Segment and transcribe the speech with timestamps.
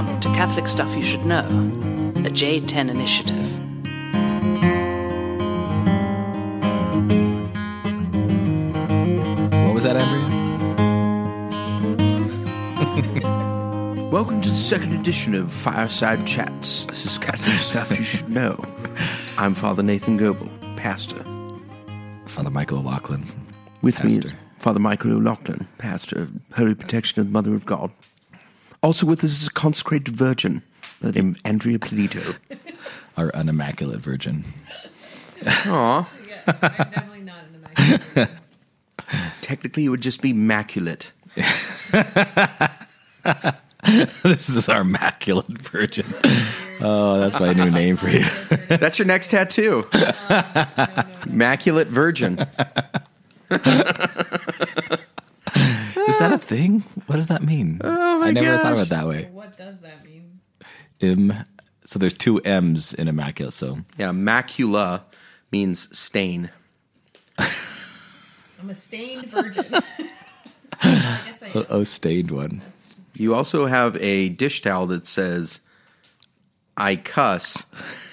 [0.00, 3.36] Welcome to Catholic Stuff You Should Know, a J10 initiative.
[9.66, 10.24] What was that, Andrea?
[14.10, 16.86] Welcome to the second edition of Fireside Chats.
[16.86, 18.64] This is Catholic Stuff You Should Know.
[19.36, 21.22] I'm Father Nathan Goebel, pastor.
[22.24, 23.26] Father Michael O'Loughlin.
[23.82, 27.92] With me is Father Michael O'Loughlin, pastor of Holy Protection of the Mother of God.
[28.82, 30.62] Also with us is a consecrated virgin
[31.00, 32.36] by the name of Andrea Polito.
[33.16, 34.44] Our unimmaculate virgin.
[35.46, 36.08] Aw.
[36.28, 37.58] Yeah, I'm definitely not in the
[38.16, 38.30] mag.
[39.40, 41.10] Technically, it would just be maculate.
[44.22, 46.06] this is our immaculate virgin.
[46.80, 48.24] Oh, that's my new name for you.
[48.68, 49.86] That's your next tattoo.
[49.92, 49.98] Oh,
[51.26, 52.38] maculate virgin.
[56.08, 56.80] Is that a thing?
[57.06, 57.80] What does that mean?
[57.82, 59.28] Oh my I never thought of it that way.
[59.32, 60.40] What does that mean?
[61.00, 61.32] Im.
[61.84, 63.52] So there's two M's in immaculate.
[63.54, 65.02] So Yeah, macula
[65.50, 66.50] means stain.
[67.38, 69.66] I'm a stained virgin.
[70.82, 71.66] I guess I am.
[71.70, 72.62] oh, stained one.
[72.64, 75.60] That's, You also have a dish towel that says,
[76.80, 77.62] I cuss,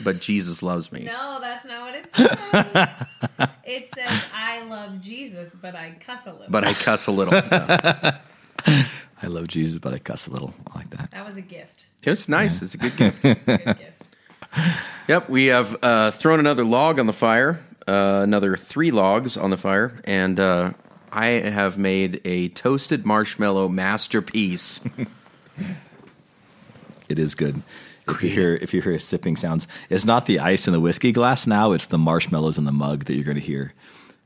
[0.04, 1.04] but Jesus loves me.
[1.06, 3.50] no, that's not what it says.
[3.64, 6.48] it says I love Jesus, but I cuss a little.
[6.50, 7.34] But I cuss a little.
[8.66, 8.86] Yeah.
[9.22, 10.54] I love Jesus, but I cuss a little.
[10.74, 11.12] I like that.
[11.12, 11.86] that was a gift.
[12.04, 12.62] It's nice.
[12.64, 13.22] It's a good gift.
[13.22, 14.04] Good gift.
[15.08, 19.52] Yep, we have uh, thrown another log on the fire, uh, another three logs on
[19.52, 20.74] the fire, and uh,
[21.12, 24.82] I have made a toasted marshmallow masterpiece.
[27.08, 27.62] It is good.
[28.10, 31.12] If you hear if you hear sipping sounds, it's not the ice in the whiskey
[31.12, 31.72] glass now.
[31.74, 33.74] It's the marshmallows in the mug that you're going to hear.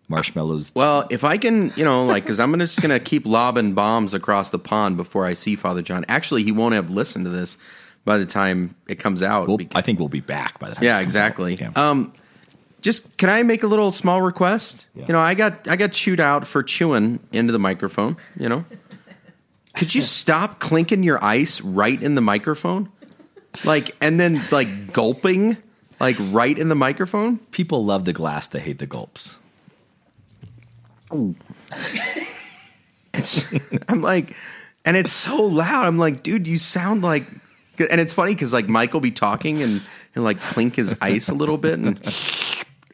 [0.08, 0.74] Marshmallows.
[0.76, 3.74] Well, if I can, you know, like, because I'm gonna, just going to keep lobbing
[3.74, 6.04] bombs across the pond before I see Father John.
[6.10, 7.58] Actually, he won't have listened to this
[8.04, 9.48] by the time it comes out.
[9.48, 10.84] We'll, bec- I think we'll be back by the time.
[10.84, 11.20] yeah, this comes out.
[11.28, 11.56] exactly.
[11.56, 11.72] Yeah.
[11.76, 12.14] Um,
[12.82, 14.88] just can I make a little small request?
[14.96, 15.06] Yeah.
[15.08, 18.18] You know, I got I got chewed out for chewing into the microphone.
[18.36, 18.66] You know,
[19.76, 22.92] could you stop clinking your ice right in the microphone,
[23.66, 25.58] like, and then like gulping,
[26.00, 27.38] like right in the microphone?
[27.52, 29.38] People love the glass; they hate the gulps.
[33.14, 33.44] It's
[33.90, 34.36] I'm like,
[34.86, 35.86] and it's so loud.
[35.86, 37.24] I'm like, dude, you sound like,
[37.78, 39.82] and it's funny because like Mike will be talking and
[40.16, 42.00] and like clink his ice a little bit, and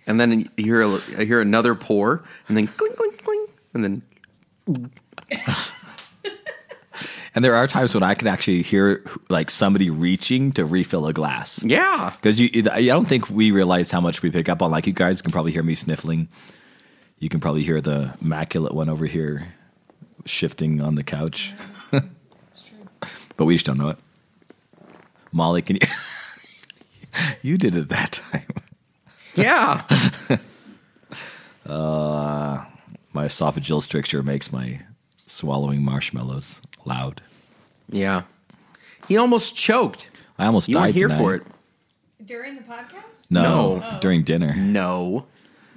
[0.07, 3.83] and then you hear a, I hear another pour, and then clink clink clink, and
[3.83, 4.91] then
[7.37, 11.13] And there are times when I can actually hear like somebody reaching to refill a
[11.13, 11.61] glass.
[11.63, 14.71] yeah, Because you, I don't think we realize how much we pick up on.
[14.71, 16.29] Like you guys can probably hear me sniffling.
[17.19, 19.53] You can probably hear the immaculate one over here
[20.25, 21.53] shifting on the couch,
[21.93, 23.09] It's true.
[23.35, 23.97] but we just don't know it.
[25.31, 25.87] Molly, can you?
[27.43, 28.47] you did it that time.
[29.35, 29.83] yeah.
[31.67, 32.65] uh,
[33.13, 34.81] My esophageal stricture makes my
[35.27, 37.21] swallowing marshmallows loud.
[37.89, 38.23] Yeah.
[39.07, 40.09] He almost choked.
[40.37, 41.17] I almost You died weren't here tonight.
[41.21, 41.43] for it.
[42.25, 43.25] During the podcast?
[43.29, 43.97] No, No.
[44.01, 44.53] during dinner.
[44.55, 45.25] No.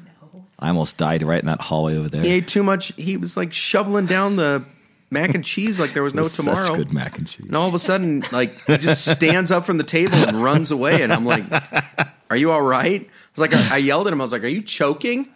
[0.05, 0.45] No.
[0.59, 2.23] I almost died right in that hallway over there.
[2.23, 2.93] He ate too much.
[2.97, 4.65] He was like shoveling down the
[5.11, 6.67] mac and cheese like there was no It was tomorrow.
[6.67, 7.47] Such good mac and cheese.
[7.47, 10.71] And all of a sudden, like, he just stands up from the table and runs
[10.71, 11.03] away.
[11.03, 11.45] And I'm like,
[12.31, 13.01] Are you all right?
[13.03, 14.21] I was like, I, I yelled at him.
[14.21, 15.29] I was like, Are you choking?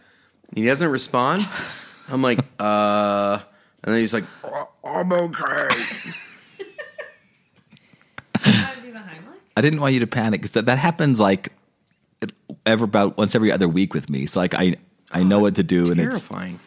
[0.51, 1.47] And he doesn't respond.
[2.09, 3.39] I'm like, Uh,
[3.83, 5.69] and then he's like, "Oh, I'm okay.
[8.41, 9.41] How to do the Heimlich?
[9.57, 11.53] I didn't want you to panic because that, that happens like
[12.67, 14.27] ever about once every other week with me.
[14.27, 14.77] So like I
[15.13, 16.61] I oh, know what to do and it's Terrifying.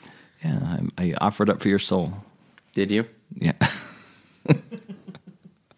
[0.44, 2.14] yeah I, I offered up for your soul.
[2.74, 3.06] Did you?
[3.36, 3.54] Yeah,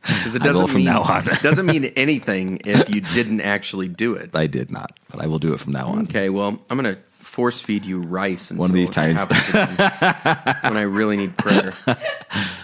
[0.01, 1.25] Because it doesn't from mean now on.
[1.41, 4.35] doesn't mean anything if you didn't actually do it.
[4.35, 6.03] I did not, but I will do it from now on.
[6.03, 9.17] Okay, well, I'm gonna force feed you rice until One of these times.
[9.19, 11.73] when I really need prayer.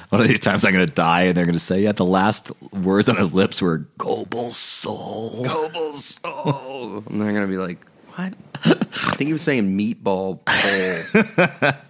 [0.10, 2.06] One of these times I'm going to die and they're going to say, yeah, the
[2.06, 5.44] last words on his lips were Goebel soul.
[5.44, 6.20] Nobles.
[6.24, 7.80] Soul, and they're gonna be like,
[8.16, 11.74] "What?" I think he was saying meatball bowl.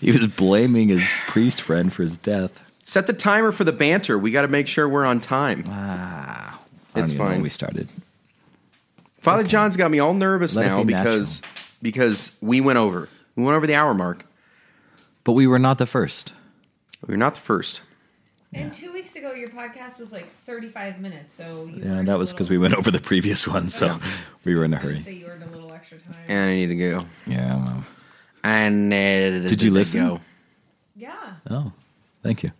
[0.00, 2.64] He was blaming his priest friend for his death.
[2.84, 4.18] Set the timer for the banter.
[4.18, 5.64] We got to make sure we're on time.
[5.68, 6.54] I
[6.94, 7.42] don't It's even know when fine.
[7.42, 7.88] we started.
[9.18, 11.42] Father John's got me all nervous Let now be because
[11.82, 13.10] because we went over.
[13.36, 14.24] We went over the hour mark.
[15.24, 16.32] But we were not the first.
[17.06, 17.82] We were not the first.
[18.52, 21.36] And two weeks ago, your podcast was like 35 minutes.
[21.36, 23.96] So you Yeah, that was because little- we went over the previous one, so
[24.44, 24.98] we were in a hurry.
[25.00, 26.14] Say you earned a little extra time.
[26.28, 27.02] And I need to go.
[27.26, 27.54] Yeah.
[27.56, 27.84] well,
[28.42, 30.00] And uh, Did you listen?
[30.00, 30.20] Go.
[30.96, 31.34] yeah.
[31.48, 31.72] Oh,
[32.24, 32.50] thank you.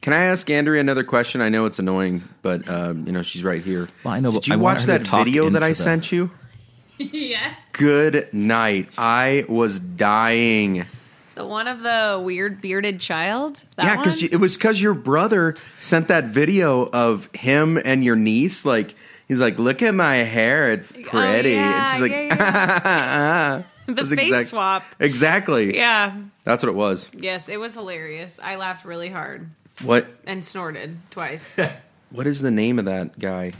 [0.00, 1.40] Can I ask Andrea another question?
[1.42, 3.88] I know it's annoying, but um, you know she's right here.
[4.04, 6.30] Well, I know, Did but you I watch that video that I the- sent you?
[6.98, 7.54] yeah.
[7.72, 8.88] Good night.
[8.98, 10.86] I was dying.
[11.34, 13.62] The one of the weird bearded child?
[13.76, 18.16] That yeah, because it was because your brother sent that video of him and your
[18.16, 18.64] niece.
[18.64, 18.94] Like
[19.26, 24.06] he's like, "Look at my hair, it's pretty," Oh, yeah, and she's like, yeah, the
[24.06, 24.84] face exact- swap.
[25.00, 26.16] "Exactly." Yeah.
[26.44, 27.10] That's what it was.
[27.14, 28.38] Yes, it was hilarious.
[28.42, 29.48] I laughed really hard
[29.82, 31.56] What and snorted twice.
[32.10, 33.54] What is the name of that guy?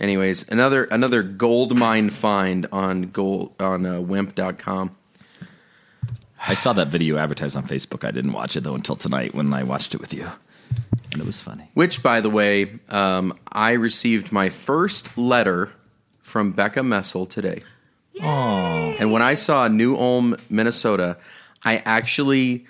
[0.00, 4.94] Anyways, another another gold mine find on gold on uh, wimp.com.
[6.46, 8.06] I saw that video advertised on Facebook.
[8.06, 10.28] I didn't watch it though until tonight when I watched it with you,
[11.12, 11.70] and it was funny.
[11.74, 15.72] Which, by the way, um, I received my first letter
[16.20, 17.62] from Becca Messel today.
[18.20, 18.94] Oh.
[18.98, 21.16] And when I saw New Ulm, Minnesota,
[21.64, 22.66] I actually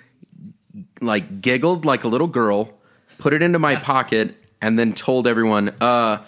[1.01, 2.77] like giggled like a little girl,
[3.17, 6.19] put it into my pocket, and then told everyone, uh,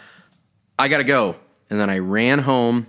[0.77, 1.35] I gotta go.
[1.69, 2.87] And then I ran home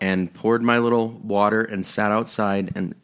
[0.00, 2.94] and poured my little water and sat outside and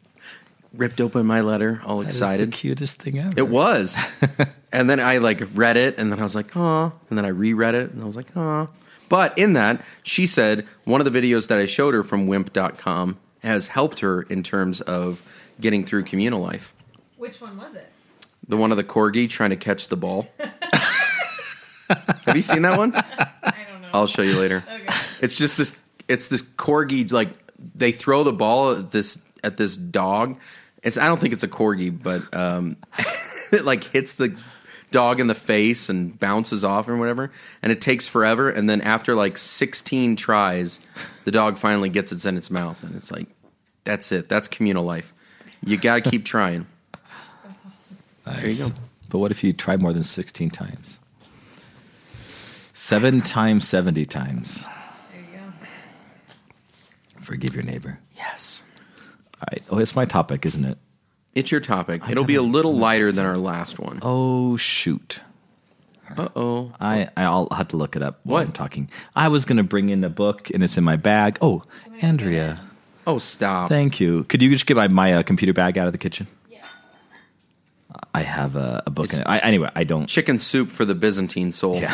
[0.73, 2.47] ripped open my letter, all That is excited.
[2.51, 3.33] the cutest thing ever.
[3.37, 3.97] It was.
[4.71, 6.91] and then I like read it and then I was like, huh.
[7.09, 8.67] And then I reread it and I was like, huh.
[9.09, 13.17] But in that, she said one of the videos that I showed her from wimp.com
[13.39, 15.21] has helped her in terms of
[15.59, 16.73] getting through communal life.
[17.17, 17.91] Which one was it?
[18.47, 20.27] The one of the corgi trying to catch the ball.
[21.89, 22.93] Have you seen that one?
[23.43, 23.89] I don't know.
[23.93, 24.63] I'll show you later.
[24.69, 24.85] okay.
[25.21, 25.73] It's just this.
[26.07, 27.11] It's this corgi.
[27.11, 27.29] Like
[27.75, 30.37] they throw the ball at this at this dog.
[30.83, 30.97] It's.
[30.97, 32.77] I don't think it's a corgi, but um,
[33.51, 34.35] it like hits the
[34.91, 37.31] dog in the face and bounces off or whatever.
[37.63, 38.49] And it takes forever.
[38.49, 40.79] And then after like sixteen tries,
[41.23, 43.27] the dog finally gets it in its mouth, and it's like,
[43.83, 44.29] that's it.
[44.29, 45.13] That's communal life.
[45.63, 46.65] You got to keep trying.
[47.43, 47.97] That's awesome.
[48.25, 48.75] There you go.
[49.09, 50.99] But what if you try more than sixteen times?
[52.73, 54.65] Seven times, seventy times.
[55.11, 57.21] There you go.
[57.21, 57.99] Forgive your neighbor.
[58.15, 58.63] Yes.
[59.41, 59.63] All right.
[59.69, 60.77] Oh, it's my topic, isn't it?
[61.33, 62.01] It's your topic.
[62.09, 63.99] It'll be a little lighter than our last one.
[64.01, 65.21] Oh shoot.
[66.17, 66.73] Uh oh.
[66.79, 68.47] I I'll have to look it up while What?
[68.47, 68.89] I'm talking.
[69.15, 71.37] I was going to bring in a book and it's in my bag.
[71.41, 71.63] Oh,
[72.01, 72.61] Andrea,
[73.07, 73.69] Oh, stop.
[73.69, 74.25] thank you.
[74.25, 76.27] Could you just get my my uh, computer bag out of the kitchen?
[76.49, 76.65] Yeah.
[78.13, 79.25] I have a, a book in it.
[79.25, 80.07] I, anyway, I don't.
[80.07, 81.81] Chicken soup for the Byzantine soul.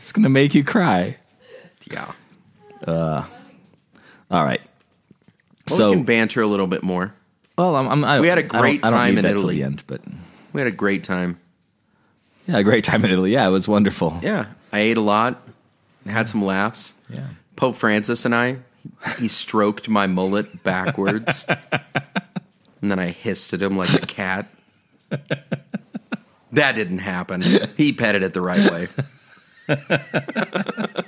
[0.00, 1.16] It's going to make you cry.
[1.90, 2.12] Yeah.
[4.30, 4.60] All right.
[5.68, 7.14] Well, so we can banter a little bit more.
[7.56, 9.22] well, I'm, I'm, I, We had a I don't- great I don't time need in
[9.24, 9.62] that till Italy.
[9.62, 10.00] end, but
[10.52, 11.38] We had a great time.
[12.46, 13.32] yeah, a great time in Italy.
[13.32, 14.18] Yeah, it was wonderful.
[14.22, 15.40] Yeah, I ate a lot,
[16.06, 16.94] had some laughs.
[17.10, 17.26] Yeah.
[17.56, 18.58] Pope Francis and I,
[19.18, 21.44] he stroked my mullet backwards,
[22.80, 24.46] and then I hissed at him like a cat.
[26.52, 27.42] That didn't happen.
[27.76, 28.88] He petted it the right way.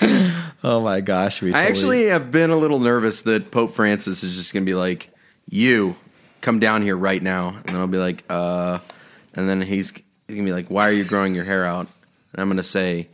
[0.64, 4.34] Oh my gosh, we I actually have been a little nervous that Pope Francis is
[4.34, 5.10] just going to be like,
[5.48, 5.94] "You
[6.40, 8.80] come down here right now," and then I'll be like, "Uh,"
[9.34, 10.02] and then he's he's
[10.36, 11.86] going to be like, "Why are you growing your hair out?"
[12.32, 13.08] And I'm going to say,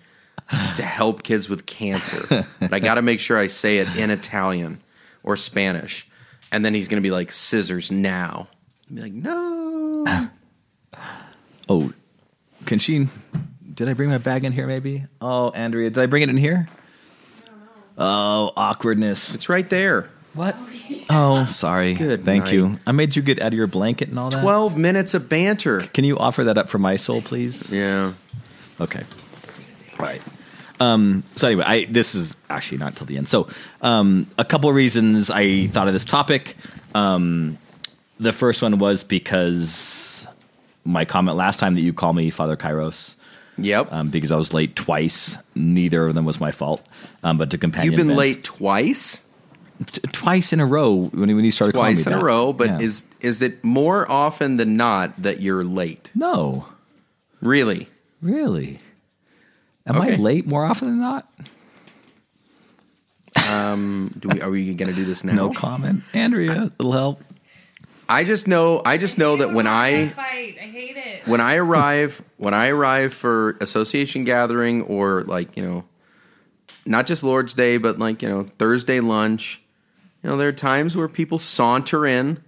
[0.76, 4.10] "To help kids with cancer." but I got to make sure I say it in
[4.10, 4.80] Italian
[5.22, 6.08] or Spanish,
[6.50, 8.48] and then he's going to be like, "Scissors now."
[8.88, 10.30] I'll be like, "No."
[11.68, 11.92] Oh,
[12.66, 13.08] can she?
[13.74, 14.66] Did I bring my bag in here?
[14.66, 15.04] Maybe.
[15.20, 16.68] Oh, Andrea, did I bring it in here?
[17.98, 19.34] Oh, awkwardness.
[19.34, 20.08] It's right there.
[20.34, 20.56] What?
[21.10, 21.94] Oh, sorry.
[21.94, 22.54] Good Thank night.
[22.54, 22.78] you.
[22.86, 24.42] I made you get out of your blanket and all that.
[24.42, 25.80] Twelve minutes of banter.
[25.80, 27.72] Can you offer that up for my soul, please?
[27.72, 28.12] Yeah.
[28.80, 29.04] Okay.
[29.98, 30.20] All right.
[30.80, 33.28] Um, so anyway, I this is actually not till the end.
[33.28, 33.48] So
[33.80, 36.56] um, a couple of reasons I thought of this topic.
[36.96, 37.58] Um,
[38.18, 40.26] the first one was because
[40.84, 43.14] my comment last time that you call me Father Kairos.
[43.58, 43.92] Yep.
[43.92, 45.36] Um, because I was late twice.
[45.54, 46.84] Neither of them was my fault.
[47.22, 49.22] Um, but to companion You've been events- late twice.
[49.86, 52.52] t- twice in a row when you, when you started calling twice in a row,
[52.52, 52.78] but Yeah.
[52.80, 56.10] is is it more often than not that you're late?
[56.14, 56.66] no
[57.40, 57.88] Really?
[58.22, 58.78] really.
[59.86, 61.28] Am I late more often than not?
[63.34, 65.34] Do we are we going to do this now?
[65.34, 66.72] No comment, Andrea.
[66.78, 67.20] It'll help.
[68.08, 71.26] I just know I just know that when I fight, I hate it.
[71.26, 75.84] when I arrive when I arrive for association gathering or like, you know,
[76.86, 79.62] not just Lord's Day, but like, you know, Thursday lunch,
[80.22, 82.42] you know, there are times where people saunter in,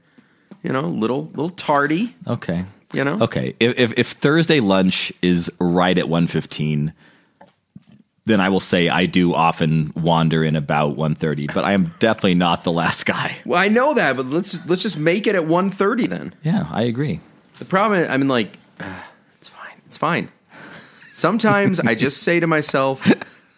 [0.63, 2.65] you know, little little tardy, Okay.
[2.93, 3.19] you know.
[3.23, 3.55] Okay.
[3.61, 6.93] If, if if Thursday lunch is right at one fifteen,
[8.27, 12.35] then I will say I do often wander in about 1.30, but I am definitely
[12.35, 13.37] not the last guy.
[13.47, 16.35] Well, I know that, but let's let's just make it at 1.30 then.
[16.43, 17.21] Yeah, I agree.
[17.59, 19.03] The problem, is, I mean, like, uh,
[19.39, 19.81] it's fine.
[19.87, 20.31] It's fine.
[21.13, 23.11] Sometimes I just say to myself,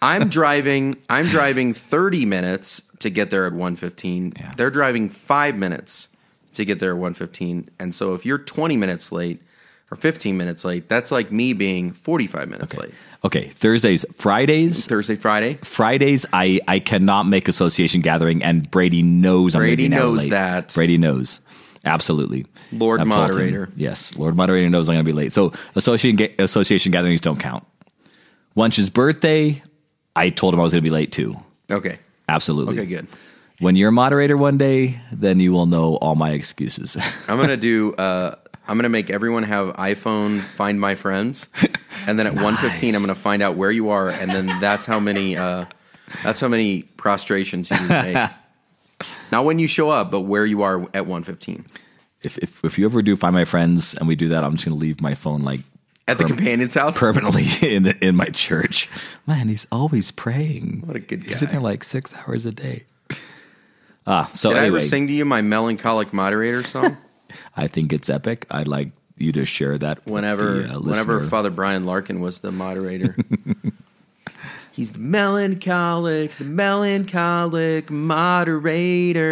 [0.03, 0.97] I'm driving.
[1.11, 4.39] I'm driving 30 minutes to get there at 1:15.
[4.39, 4.53] Yeah.
[4.57, 6.09] They're driving five minutes
[6.55, 7.69] to get there at 1:15.
[7.79, 9.43] And so if you're 20 minutes late
[9.91, 12.93] or 15 minutes late, that's like me being 45 minutes late.
[13.25, 15.59] Okay, Thursdays, Fridays, Thursday, Friday.
[15.63, 20.01] Fridays, I, I cannot make association gathering, and Brady knows I'm Brady gonna be an
[20.03, 20.31] hour knows late.
[20.31, 20.75] that.
[20.75, 21.41] Brady knows.
[21.85, 22.47] Absolutely.
[22.73, 23.71] Lord I've moderator.
[23.77, 25.33] Yes, Lord Moderator knows I'm going to be late.
[25.33, 27.65] So association, association gatherings don't count.
[28.55, 29.63] Wunsch's birthday,
[30.15, 31.37] I told him I was going to be late too.
[31.71, 31.99] Okay.
[32.29, 32.79] Absolutely.
[32.79, 33.07] Okay, good.
[33.61, 36.97] When you're a moderator one day, then you will know all my excuses.
[37.29, 37.93] I'm gonna do.
[37.95, 38.37] Uh,
[38.69, 41.47] I'm gonna make everyone have iPhone Find My Friends,
[42.07, 45.01] and then at 1:15, I'm gonna find out where you are, and then that's how
[45.01, 45.37] many.
[45.37, 45.65] Uh,
[46.23, 48.31] that's how many prostrations you make.
[49.33, 51.65] Not when you show up, but where you are at 1:15
[52.23, 54.65] if, if if you ever do find my friends and we do that, I'm just
[54.65, 55.61] going to leave my phone like
[56.07, 56.99] at the perm- companion's house.
[56.99, 58.89] permanently in the, in my church.
[59.27, 60.83] Man, he's always praying.
[60.85, 61.29] What a good guy.
[61.29, 62.85] He's sitting there like six hours a day.
[64.07, 66.97] Ah, so Did I ever sing to you my melancholic moderator song?
[67.57, 68.47] I think it's epic.
[68.51, 70.05] I'd like you to share that.
[70.05, 71.23] with Whenever, the, uh, whenever.
[71.23, 73.17] Father Brian Larkin was the moderator.
[74.79, 79.25] He's the melancholic, the melancholic moderator.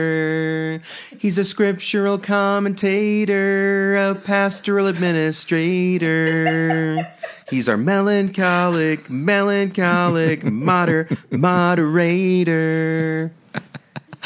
[1.21, 7.15] He's a scriptural commentator, a pastoral administrator.
[7.49, 13.31] He's our melancholic, melancholic moder moderator.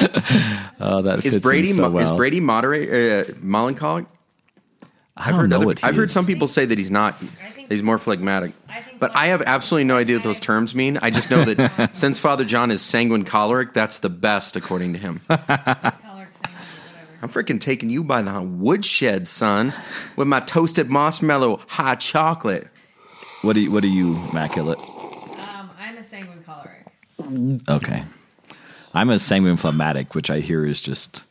[0.80, 2.10] oh, that Is fits Brady so mo- is.
[2.12, 4.06] Brady moderate uh, melancholic?
[5.16, 7.16] I don't know other- what he I've heard some people say that he's not.
[7.68, 8.52] He's more phlegmatic.
[8.68, 10.98] I But I have absolutely no idea what those terms mean.
[11.02, 14.98] I just know that since Father John is sanguine choleric, that's the best according to
[14.98, 15.20] him.
[15.28, 15.62] Color, same,
[16.06, 16.28] whatever.
[17.22, 19.72] I'm freaking taking you by the woodshed, son,
[20.16, 22.66] with my toasted marshmallow hot chocolate.
[23.42, 24.78] What do you, what are you, Immaculate?
[24.78, 26.86] Um, I'm a sanguine choleric.
[27.68, 28.02] Okay.
[28.94, 31.22] I'm a sanguine phlegmatic, which I hear is just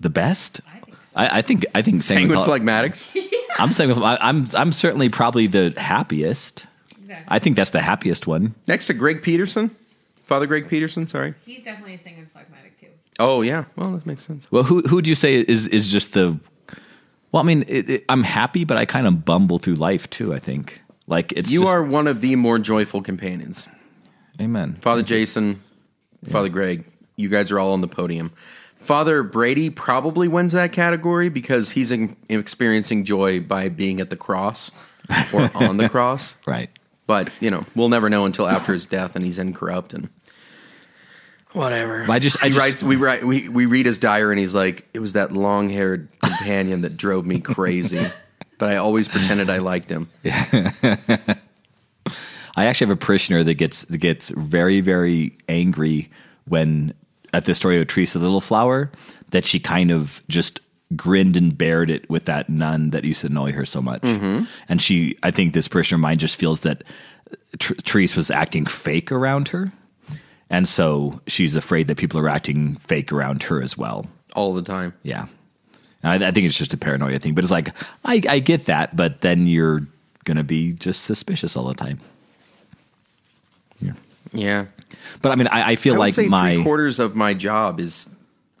[0.00, 0.60] the best.
[0.70, 1.12] I think so.
[1.16, 2.60] I, I think I think Sanguine sanguine.
[2.60, 3.16] phlegmatics.
[3.58, 4.02] I'm sanguine.
[4.02, 6.66] I- I'm I'm certainly probably the happiest.
[7.00, 7.26] Exactly.
[7.28, 8.54] I think that's the happiest one.
[8.66, 9.70] Next to Greg Peterson,
[10.24, 11.06] Father Greg Peterson.
[11.06, 11.34] Sorry.
[11.44, 12.88] He's definitely a sanguine phlegmatic too.
[13.18, 13.64] Oh yeah.
[13.76, 14.50] Well, that makes sense.
[14.50, 16.38] Well, who who do you say is is just the?
[17.32, 20.32] Well, I mean, it, it, I'm happy, but I kind of bumble through life too.
[20.34, 23.66] I think like it's You just- are one of the more joyful companions.
[24.40, 24.74] Amen.
[24.82, 25.62] Father Jason,
[26.28, 26.84] Father Greg,
[27.16, 28.32] you guys are all on the podium.
[28.76, 34.16] Father Brady probably wins that category because he's in, experiencing joy by being at the
[34.16, 34.70] cross
[35.32, 36.36] or on the cross.
[36.46, 36.70] Right.
[37.06, 40.08] But, you know, we'll never know until after his death and he's incorrupt and
[41.52, 42.04] whatever.
[42.08, 44.54] I just- I he just- writes, we, write, we, we read his diary and he's
[44.54, 48.10] like, it was that long haired companion that drove me crazy.
[48.58, 50.08] But I always pretended I liked him.
[52.56, 56.10] I actually have a parishioner that gets that gets very very angry
[56.46, 56.94] when
[57.32, 58.90] at the story of Teresa the Little Flower
[59.30, 60.60] that she kind of just
[60.94, 64.44] grinned and bared it with that nun that used to annoy her so much, mm-hmm.
[64.68, 66.84] and she I think this parishioner of mine just feels that
[67.58, 69.72] Tr- Therese was acting fake around her,
[70.48, 74.06] and so she's afraid that people are acting fake around her as well.
[74.34, 74.94] All the time.
[75.02, 75.26] Yeah.
[76.04, 78.94] I, I think it's just a paranoia thing, but it's like I, I get that,
[78.94, 79.86] but then you're
[80.24, 82.00] gonna be just suspicious all the time.
[84.32, 84.66] Yeah.
[84.66, 84.66] Yeah.
[85.22, 87.80] But I mean, I, I feel I like say my three quarters of my job
[87.80, 88.08] is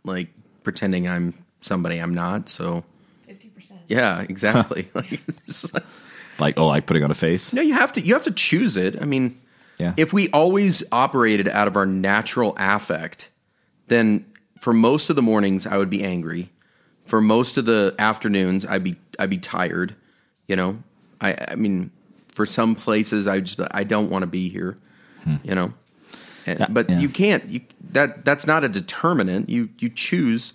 [0.04, 0.28] like
[0.62, 2.48] pretending I'm somebody I'm not.
[2.48, 2.84] So
[3.26, 3.80] Fifty percent.
[3.88, 4.88] yeah, exactly.
[4.94, 5.20] like,
[5.72, 5.84] like-
[6.38, 7.52] like oh, like putting on a face.
[7.54, 9.00] no, you have to you have to choose it.
[9.00, 9.38] I mean,
[9.78, 9.94] Yeah.
[9.96, 13.30] if we always operated out of our natural affect,
[13.88, 14.26] then
[14.60, 16.50] for most of the mornings I would be angry.
[17.04, 19.94] For most of the afternoons I'd be I'd be tired.
[20.48, 20.82] You know,
[21.20, 21.90] I I mean,
[22.28, 24.76] for some places I just I don't want to be here.
[25.26, 25.36] Hmm.
[25.44, 25.74] You know.
[26.46, 27.00] And- Yeah, but yeah.
[27.00, 27.44] you can't.
[27.46, 27.60] You,
[27.92, 29.48] that that's not a determinant.
[29.50, 30.52] You you choose.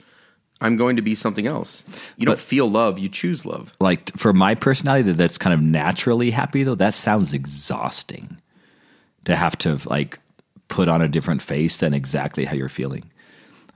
[0.63, 1.83] I'm going to be something else.
[2.17, 2.99] You don't feel love.
[2.99, 3.73] You choose love.
[3.79, 6.75] Like for my personality, that that's kind of naturally happy though.
[6.75, 8.37] That sounds exhausting
[9.25, 10.19] to have to like
[10.67, 13.03] put on a different face than exactly how you're feeling.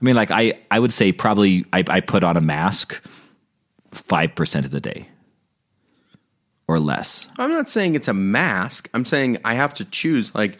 [0.00, 3.02] I mean, like I I would say probably I, I put on a mask
[3.92, 5.08] five percent of the day
[6.68, 7.28] or less.
[7.38, 8.88] I'm not saying it's a mask.
[8.94, 10.34] I'm saying I have to choose.
[10.34, 10.58] Like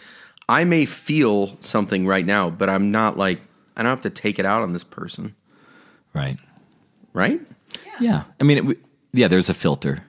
[0.49, 3.41] I may feel something right now, but I'm not like
[3.77, 5.35] I don't have to take it out on this person,
[6.15, 6.39] Right.
[7.13, 7.41] right?
[8.01, 8.25] Yeah.
[8.41, 8.81] I mean, it, w-
[9.13, 9.29] yeah.
[9.29, 10.05] There's a filter.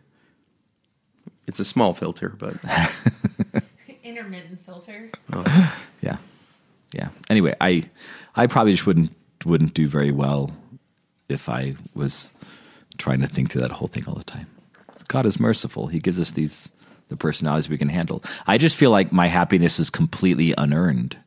[1.48, 2.56] It's a small filter, but
[4.04, 5.12] intermittent filter.
[6.02, 6.18] Yeah,
[6.94, 7.10] yeah.
[7.30, 7.90] Anyway, I
[8.36, 9.12] I probably just wouldn't
[9.46, 10.52] wouldn't do very well
[11.28, 12.32] if I was
[13.00, 14.46] trying to think through that whole thing all the time.
[15.08, 16.70] God is merciful; He gives us these
[17.10, 18.24] the personalities we can handle.
[18.46, 21.18] I just feel like my happiness is completely unearned.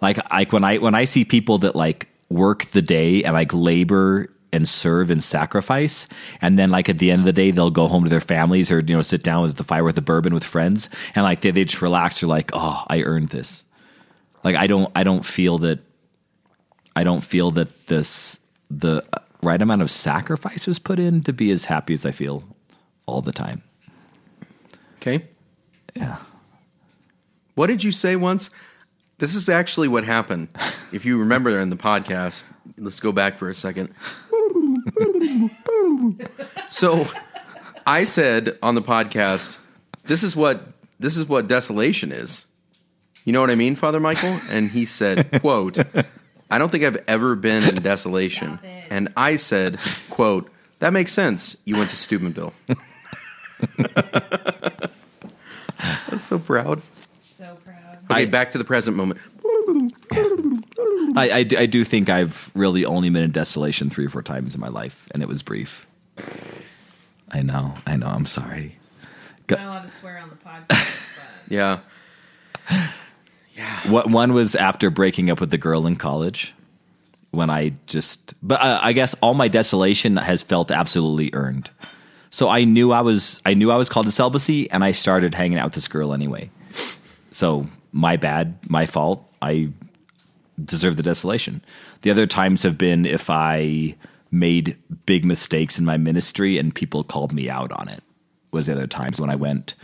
[0.00, 3.52] Like like when I when I see people that like work the day and like
[3.52, 6.06] labor and serve and sacrifice
[6.40, 8.70] and then like at the end of the day they'll go home to their families
[8.70, 11.40] or you know sit down with the fire with the bourbon with friends and like
[11.40, 13.64] they, they just relax they're like oh i earned this
[14.42, 15.78] like i don't i don't feel that
[16.96, 19.04] i don't feel that this the
[19.42, 22.42] right amount of sacrifice was put in to be as happy as i feel
[23.06, 23.62] all the time
[25.00, 25.24] Okay.
[25.94, 26.18] yeah
[27.54, 28.50] What did you say once?
[29.18, 30.48] This is actually what happened.
[30.92, 32.42] If you remember in the podcast,
[32.76, 33.94] let's go back for a second.
[36.68, 37.06] so
[37.86, 39.58] I said on the podcast,
[40.04, 40.66] this is what
[40.98, 42.46] this is what desolation is.
[43.24, 44.36] You know what I mean, Father Michael?
[44.50, 45.78] And he said, quote,
[46.50, 48.58] I don't think I've ever been in desolation.
[48.90, 49.78] And I said,
[50.10, 51.56] quote, that makes sense.
[51.64, 52.52] You went to Steubenville.
[56.12, 56.82] I'm so proud.
[57.26, 57.98] So proud.
[58.10, 59.20] Okay, I- back to the present moment.
[61.16, 64.22] I, I, do- I do think I've really only been in desolation three or four
[64.22, 65.86] times in my life, and it was brief.
[67.30, 68.06] I know, I know.
[68.06, 68.76] I'm sorry.
[69.48, 71.78] I'm not allowed to swear on the podcast, but Yeah.
[73.88, 76.54] What one was after breaking up with the girl in college,
[77.30, 78.34] when I just.
[78.42, 81.70] But uh, I guess all my desolation has felt absolutely earned.
[82.30, 85.34] So I knew I was, I knew I was called to celibacy, and I started
[85.34, 86.50] hanging out with this girl anyway.
[87.30, 89.26] So my bad, my fault.
[89.42, 89.70] I
[90.62, 91.62] deserve the desolation.
[92.02, 93.96] The other times have been if I
[94.30, 98.02] made big mistakes in my ministry and people called me out on it.
[98.52, 99.74] Was the other times when I went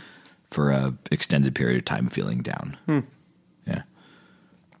[0.51, 2.77] for a extended period of time feeling down.
[2.85, 2.99] Hmm.
[3.65, 3.83] Yeah,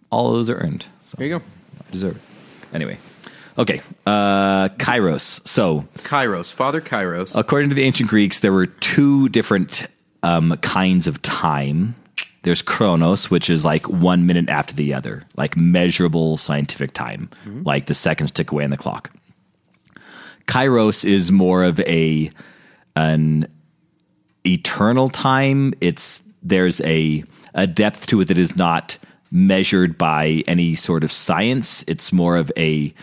[0.09, 0.85] all of those are earned.
[1.03, 1.45] So There you go.
[1.79, 2.21] I deserve it.
[2.75, 2.97] Anyway,
[3.57, 3.81] okay.
[4.05, 5.45] Uh, Kairos.
[5.47, 7.37] So Kairos, Father Kairos.
[7.37, 9.87] According to the ancient Greeks, there were two different
[10.23, 11.95] um, kinds of time.
[12.43, 17.29] There's chronos, which is like one minute after the other, like measurable scientific time,
[17.65, 19.11] like the seconds tick away on the clock.
[20.47, 22.31] Kairos is more of a
[22.95, 23.47] an
[24.45, 25.73] eternal time.
[25.81, 28.97] It's there's a a depth to it that is not
[29.29, 31.83] measured by any sort of science.
[31.87, 32.93] It's more of a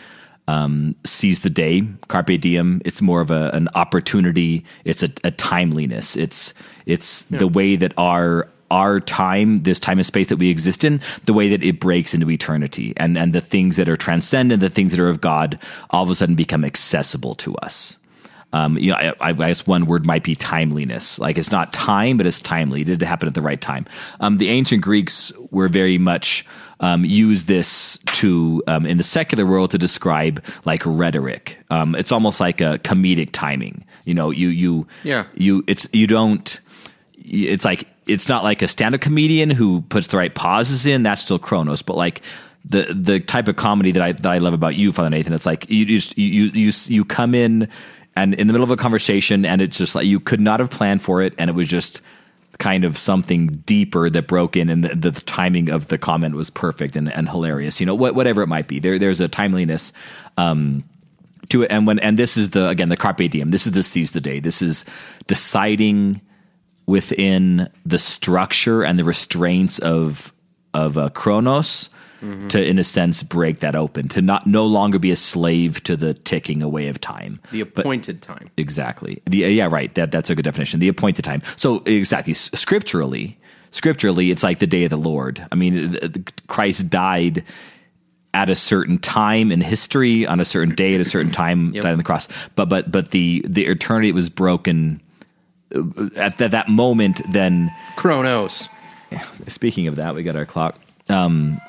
[0.46, 2.82] um, seize the day, carpe diem.
[2.84, 4.64] It's more of a, an opportunity.
[4.84, 6.16] It's a, a timeliness.
[6.16, 6.52] It's
[6.86, 11.00] it's the way that our our time, this time and space that we exist in,
[11.26, 14.70] the way that it breaks into eternity, and and the things that are transcendent, the
[14.70, 15.58] things that are of God,
[15.90, 17.96] all of a sudden become accessible to us.
[18.52, 21.18] Um, you know, I, I guess one word might be timeliness.
[21.18, 22.82] Like it's not time, but it's timely.
[22.82, 23.84] It did happen at the right time.
[24.20, 26.46] Um, the ancient Greeks were very much
[26.80, 31.58] um, use this to um, in the secular world to describe like rhetoric.
[31.70, 33.84] Um, it's almost like a comedic timing.
[34.04, 35.24] You know, you you Yeah.
[35.34, 36.60] you it's you don't.
[37.16, 41.02] It's like it's not like a stand-up comedian who puts the right pauses in.
[41.02, 42.20] That's still Chronos, but like
[42.64, 45.32] the the type of comedy that I that I love about you, Father Nathan.
[45.32, 47.68] It's like you just you you you come in
[48.16, 50.70] and in the middle of a conversation, and it's just like you could not have
[50.70, 52.00] planned for it, and it was just
[52.58, 56.50] kind of something deeper that broke in, and the, the timing of the comment was
[56.50, 57.80] perfect and, and hilarious.
[57.80, 59.92] You know, what, whatever it might be, there there's a timeliness.
[60.36, 60.84] Um,
[61.50, 63.48] to it, and when and this is the again the carpe diem.
[63.48, 64.40] This is the seize the day.
[64.40, 64.84] This is
[65.26, 66.20] deciding
[66.86, 70.32] within the structure and the restraints of
[70.72, 71.10] of uh,
[72.24, 74.08] Chronos to, in a sense, break that open.
[74.08, 77.40] To not no longer be a slave to the ticking away of time.
[77.52, 78.50] the appointed time.
[78.56, 79.22] Exactly.
[79.26, 79.94] The, yeah, right.
[79.94, 80.80] That that's a good definition.
[80.80, 81.42] The appointed time.
[81.56, 82.34] So exactly.
[82.34, 83.38] Scripturally,
[83.70, 85.46] scripturally, it's like the day of the Lord.
[85.50, 87.44] I mean, Christ died
[88.32, 91.86] at a certain time in history on a certain day at a certain time died
[91.86, 92.28] on the cross.
[92.56, 95.00] But but but the the eternity was broken
[95.74, 95.82] uh,
[96.16, 97.20] at that, that moment.
[97.30, 98.68] Then Chronos.
[99.46, 100.78] speaking of that, we got our clock.
[101.08, 101.60] Um,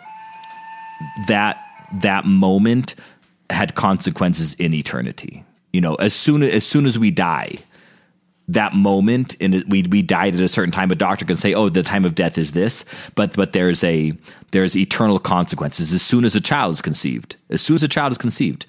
[1.27, 1.63] that
[2.01, 2.95] that moment
[3.49, 5.43] had consequences in eternity.
[5.73, 7.57] You know, as soon as soon as we die,
[8.47, 10.91] that moment and we we died at a certain time.
[10.91, 14.13] A doctor can say, "Oh, the time of death is this," but but there's a
[14.51, 17.35] there's eternal consequences as soon as a child is conceived.
[17.49, 18.65] As soon as a child is conceived,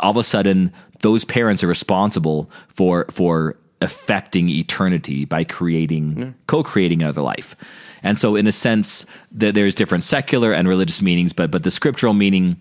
[0.00, 7.02] all of a sudden those parents are responsible for for affecting eternity by creating co-creating
[7.02, 7.56] another life.
[8.02, 11.70] And so, in a sense, that there's different secular and religious meanings, but but the
[11.70, 12.56] scriptural meaning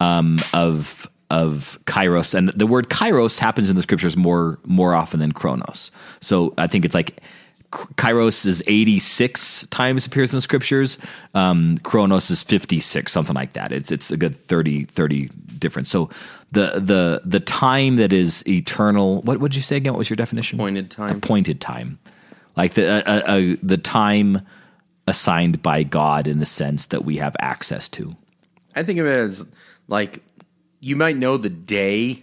[0.00, 5.20] um, of of kairos and the word kairos happens in the scriptures more more often
[5.20, 5.90] than chronos.
[6.20, 7.22] So I think it's like
[7.70, 10.98] Kairos is 86 times appears in the scriptures.
[11.34, 13.70] Um, Chronos is 56, something like that.
[13.70, 15.88] It's it's a good 30 30 difference.
[15.88, 16.10] So
[16.50, 19.22] the the the time that is eternal.
[19.22, 19.92] What would you say again?
[19.92, 20.58] What was your definition?
[20.58, 21.16] Appointed time.
[21.18, 22.00] Appointed time,
[22.56, 24.42] like the uh, uh, uh, the time
[25.10, 28.16] assigned by God in the sense that we have access to.
[28.76, 29.44] I think of it as
[29.88, 30.22] like
[30.78, 32.22] you might know the day,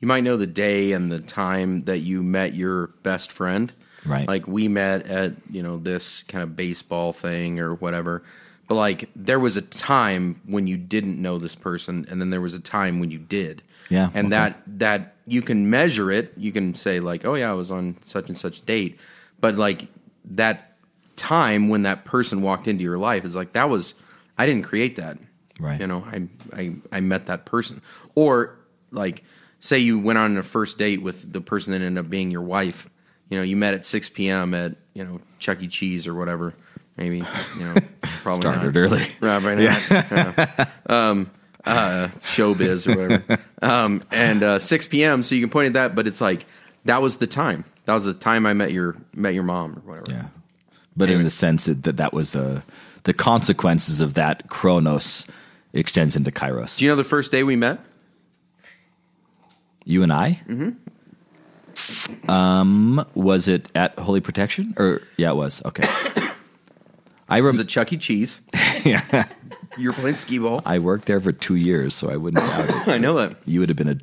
[0.00, 3.72] you might know the day and the time that you met your best friend.
[4.04, 4.28] Right.
[4.28, 8.22] Like we met at, you know, this kind of baseball thing or whatever.
[8.68, 12.42] But like there was a time when you didn't know this person and then there
[12.42, 13.62] was a time when you did.
[13.88, 14.36] Yeah, And okay.
[14.36, 16.34] that that you can measure it.
[16.36, 19.00] You can say like, "Oh yeah, I was on such and such date."
[19.40, 19.88] But like
[20.26, 20.67] that
[21.18, 23.94] time when that person walked into your life is like that was
[24.38, 25.18] I didn't create that.
[25.60, 25.80] Right.
[25.80, 27.82] You know, I I I met that person.
[28.14, 28.56] Or
[28.90, 29.24] like
[29.60, 32.42] say you went on a first date with the person that ended up being your
[32.42, 32.88] wife.
[33.28, 34.54] You know, you met at 6 p.m.
[34.54, 35.68] at, you know, Chuck E.
[35.68, 36.54] Cheese or whatever.
[36.96, 37.74] Maybe, you know,
[38.22, 38.76] probably Started not.
[38.76, 39.06] early.
[39.20, 40.66] Right, right yeah.
[40.86, 41.30] um,
[41.64, 43.38] uh, showbiz or whatever.
[43.60, 45.22] Um, and uh, 6 p.m.
[45.22, 46.46] So you can point at that, but it's like
[46.86, 47.64] that was the time.
[47.84, 50.10] That was the time I met your met your mom or whatever.
[50.10, 50.28] Yeah,
[50.98, 52.60] but in the sense that that, was uh,
[53.04, 55.26] the consequences of that Chronos
[55.72, 56.76] extends into Kairos.
[56.78, 57.80] Do you know the first day we met?
[59.84, 60.40] You and I.
[60.46, 62.30] Mm-hmm.
[62.30, 65.88] Um, was it at Holy Protection or yeah, it was okay.
[67.28, 67.96] I was at Chuck E.
[67.96, 68.40] Cheese.
[68.84, 69.26] yeah.
[69.76, 70.62] You were playing skee ball.
[70.64, 72.88] I worked there for two years, so I wouldn't doubt it.
[72.88, 73.36] I know that.
[73.44, 73.98] You would have been a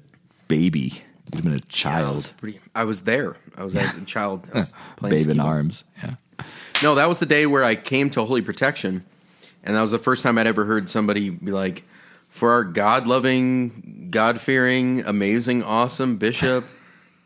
[0.47, 1.03] baby.
[1.33, 2.59] You'd have been a I was child, pretty.
[2.75, 3.35] I was there.
[3.57, 4.47] I was as a child.
[4.53, 5.83] I was babe in arms.
[6.01, 6.15] Yeah.
[6.83, 9.03] No, that was the day where I came to Holy Protection,
[9.63, 11.83] and that was the first time I'd ever heard somebody be like,
[12.27, 16.65] "For our God-loving, God-fearing, amazing, awesome bishop."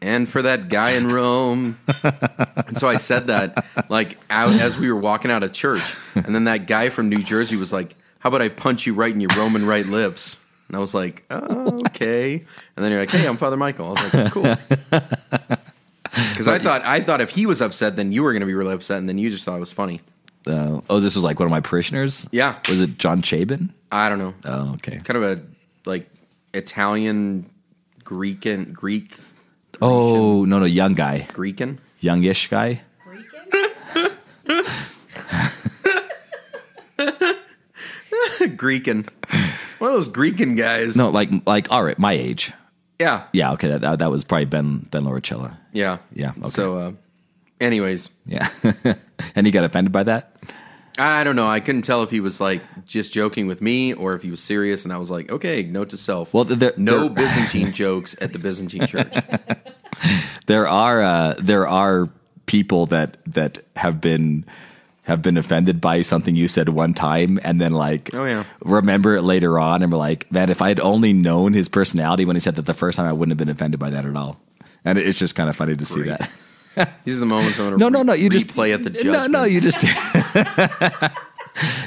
[0.02, 4.90] And for that guy in Rome, and so I said that like out as we
[4.90, 8.30] were walking out of church, and then that guy from New Jersey was like, "How
[8.30, 10.38] about I punch you right in your Roman right lips?"
[10.70, 13.90] And I was like, oh, "Okay." And then you're like, "Hey, I'm Father Michael." I
[13.90, 14.56] was like, "Cool."
[16.32, 18.54] Because I thought I thought if he was upset, then you were going to be
[18.54, 20.02] really upset, and then you just thought it was funny.
[20.48, 22.26] Uh, oh, this was like one of my parishioners.
[22.32, 22.56] Yeah.
[22.70, 23.70] Was it John Chabin?
[23.92, 25.00] I don't know, Oh, okay.
[25.04, 25.42] kind of a
[25.86, 26.10] like
[26.54, 27.46] Italian,
[28.04, 29.18] Greek and Greek,
[29.82, 31.78] Oh no, no, young guy, Greekan.
[32.00, 32.82] youngish guy.
[38.40, 39.08] Greekan.
[39.80, 40.96] One of those Greekan guys.
[40.96, 42.52] No, like like all right, my age.
[43.00, 43.24] Yeah.
[43.34, 45.56] Yeah, okay, that that, that was probably Ben Ben Loricella.
[45.72, 46.00] Yeah.
[46.14, 46.50] Yeah, okay.
[46.50, 46.92] So, uh,
[47.62, 48.50] anyways, Yeah,
[49.36, 50.36] and he got offended by that.
[50.98, 51.48] I don't know.
[51.48, 54.42] I couldn't tell if he was like just joking with me or if he was
[54.44, 54.84] serious.
[54.84, 56.34] And I was like, okay, note to self.
[56.34, 59.16] Well, there- no there- Byzantine jokes at the Byzantine church.
[60.46, 62.10] There are uh, there are
[62.46, 64.46] people that that have been
[65.10, 68.46] have been offended by something you said one time and then like Oh, yeah.
[68.62, 72.24] remember it later on and we're like man if I had only known his personality
[72.26, 74.16] when he said that the first time I wouldn't have been offended by that at
[74.16, 74.40] all
[74.86, 76.30] and it's just kind of funny to see that
[77.04, 78.90] These are the moments I want to no no no you just play at the
[78.92, 79.04] joke.
[79.06, 79.32] no judgment.
[79.34, 79.84] no you just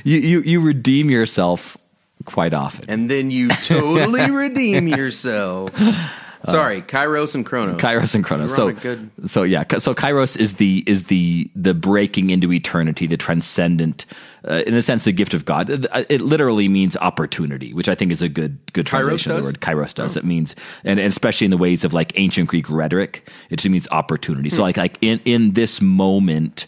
[0.05, 1.77] you, you you redeem yourself
[2.25, 5.71] quite often and then you totally redeem yourself.
[6.51, 7.81] Sorry, Kairos and Chronos.
[7.81, 8.55] Kairos and Chronos.
[8.55, 9.65] So, good- so yeah.
[9.79, 14.07] So Kairos is the is the the breaking into eternity, the transcendent,
[14.49, 15.71] uh, in a sense, the gift of God.
[15.71, 19.45] It, it literally means opportunity, which I think is a good good translation of the
[19.45, 19.61] word.
[19.61, 20.17] Kairos does.
[20.17, 23.71] It means, and, and especially in the ways of like ancient Greek rhetoric, it just
[23.71, 24.49] means opportunity.
[24.49, 24.57] Hmm.
[24.57, 26.67] So like like in in this moment.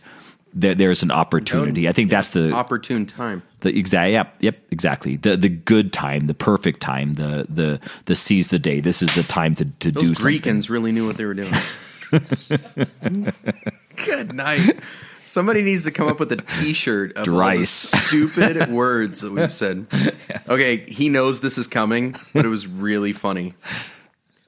[0.56, 1.88] There, there's an opportunity.
[1.88, 3.42] I think that's the Opportune time.
[3.64, 8.14] The exact yep yep exactly the the good time the perfect time the the the
[8.14, 11.06] seize the day this is the time to to Those do something Greekans really knew
[11.06, 11.52] what they were doing.
[14.04, 14.78] Good night.
[15.22, 19.52] Somebody needs to come up with a T-shirt of all the stupid words that we've
[19.52, 19.86] said.
[20.48, 23.54] Okay, he knows this is coming, but it was really funny.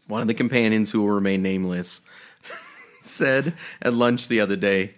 [0.07, 2.02] One of the companions who will remain nameless
[3.00, 4.92] said at lunch the other day,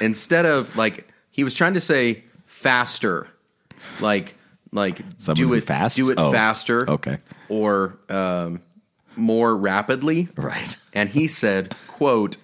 [0.00, 3.28] instead of like he was trying to say faster,
[4.00, 4.36] like
[4.72, 5.96] like Someone do it fasts?
[5.96, 7.18] do it Oh, faster, okay.
[7.48, 8.60] or um,
[9.16, 10.76] more rapidly, Right.
[10.94, 12.36] and he said, "quote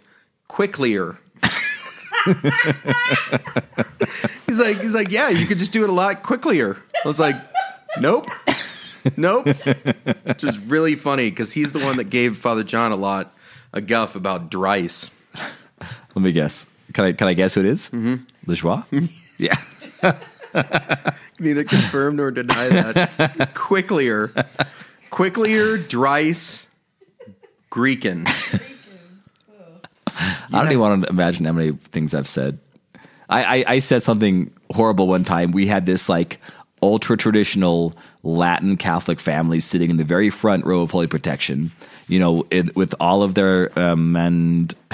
[0.48, 1.18] quicklier."
[4.46, 6.80] he's like, he's like, yeah, you could just do it a lot quicklier.
[7.04, 7.37] I was like,
[8.00, 8.26] nope,
[9.16, 9.46] nope.
[10.24, 13.34] Which was really funny because he's the one that gave Father John a lot
[13.72, 15.11] a guff about Dryce.
[16.14, 16.66] Let me guess.
[16.92, 17.88] Can I can I guess who it is?
[17.90, 18.16] Mm-hmm.
[18.46, 18.82] Le Joie?
[19.38, 19.54] yeah.
[21.40, 22.94] Neither confirm nor deny that.
[23.55, 24.46] quicklier,
[25.11, 26.68] quicklier, Dryce,
[27.70, 28.27] Greekan.
[30.16, 32.59] I don't even want to imagine how many things I've said.
[33.29, 35.53] I, I, I said something horrible one time.
[35.53, 36.40] We had this like
[36.83, 41.70] ultra traditional Latin Catholic family sitting in the very front row of Holy Protection,
[42.09, 44.68] you know, in, with all of their um, man,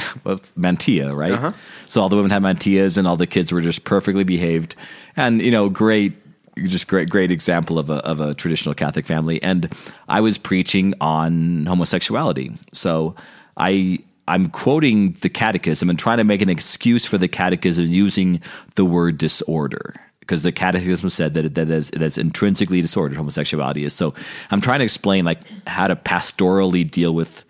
[0.56, 1.32] mantilla, right?
[1.32, 1.52] Uh-huh.
[1.86, 4.76] So all the women had mantillas and all the kids were just perfectly behaved.
[5.16, 6.14] And, you know, great
[6.56, 9.42] just great great example of a of a traditional Catholic family.
[9.42, 9.72] And
[10.08, 12.56] I was preaching on homosexuality.
[12.72, 13.14] So
[13.56, 18.40] I I'm quoting the catechism and trying to make an excuse for the catechism using
[18.74, 23.92] the word disorder because the catechism said that that is that's intrinsically disordered homosexuality is.
[23.92, 24.14] So
[24.50, 27.44] I'm trying to explain like how to pastorally deal with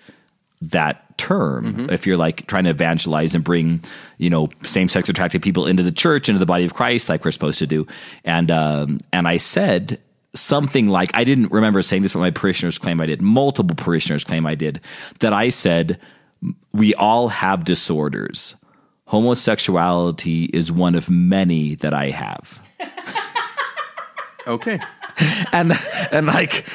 [0.71, 1.89] that term.
[1.91, 3.83] If you're like trying to evangelize and bring
[4.19, 7.31] you know same-sex attracted people into the church into the body of christ like we're
[7.31, 7.87] supposed to do.
[8.25, 10.01] And um and i said
[10.35, 14.25] something like i didn't remember saying this but my parishioners claim i did multiple parishioners
[14.25, 14.81] claim i did
[15.21, 16.01] that i said
[16.73, 18.57] we all have disorders.
[19.07, 22.61] Homosexuality is one of many that i have.
[24.47, 24.79] Okay.
[25.53, 25.73] and
[26.11, 26.67] and like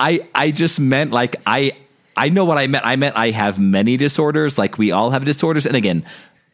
[0.00, 1.76] I I just meant like I
[2.16, 2.86] I know what I meant.
[2.86, 4.58] I meant I have many disorders.
[4.58, 5.66] Like we all have disorders.
[5.66, 6.04] And again,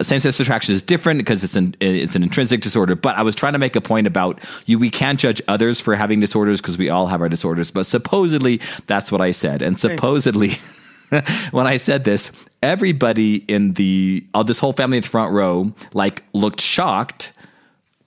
[0.00, 2.94] same sex attraction is different because it's an it's an intrinsic disorder.
[2.94, 4.78] But I was trying to make a point about you.
[4.78, 7.70] We can't judge others for having disorders because we all have our disorders.
[7.70, 9.62] But supposedly that's what I said.
[9.62, 10.52] And supposedly.
[11.52, 12.30] when I said this,
[12.62, 17.32] everybody in the uh, this whole family in the front row like looked shocked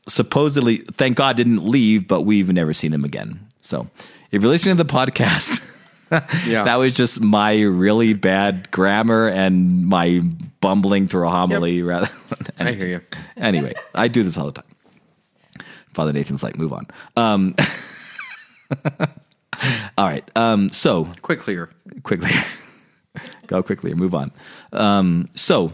[0.08, 3.40] supposedly, thank God, didn't leave, but we've never seen them again.
[3.62, 3.88] So
[4.32, 5.66] if you're listening to the podcast,
[6.46, 6.64] Yeah.
[6.66, 10.22] that was just my really bad grammar and my
[10.60, 11.82] bumbling through a homily.
[11.82, 12.10] Rather,
[12.58, 13.02] than I hear you.
[13.38, 15.66] Anyway, I do this all the time.
[15.94, 16.86] Father Nathan's like, move on.
[17.18, 17.56] Um,
[19.98, 20.24] all right.
[20.36, 21.70] Um, so Quick clear.
[22.04, 22.32] quickly
[23.48, 24.32] go quickly or move on
[24.72, 25.74] um, so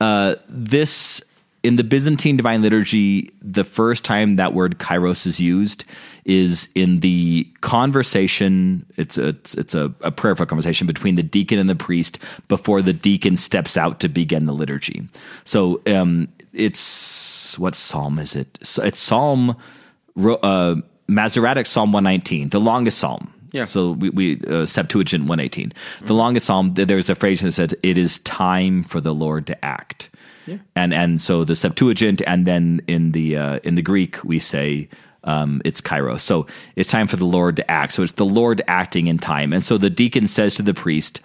[0.00, 1.20] uh, this
[1.62, 5.84] in the byzantine divine liturgy the first time that word kairos is used
[6.24, 11.58] is in the conversation it's a, it's, it's a, a prayerful conversation between the deacon
[11.58, 15.06] and the priest before the deacon steps out to begin the liturgy
[15.44, 19.56] so um, it's what psalm is it it's psalm
[20.16, 20.76] uh,
[21.10, 23.32] Masoretic Psalm 119, the longest psalm.
[23.52, 23.64] Yeah.
[23.64, 26.74] So we, we uh, Septuagint 118, the longest psalm.
[26.74, 30.08] There's a phrase that says, "It is time for the Lord to act."
[30.46, 30.58] Yeah.
[30.76, 34.88] And and so the Septuagint, and then in the uh, in the Greek we say
[35.24, 36.20] um, it's kairos.
[36.20, 37.92] So it's time for the Lord to act.
[37.92, 39.52] So it's the Lord acting in time.
[39.52, 41.20] And so the deacon says to the priest,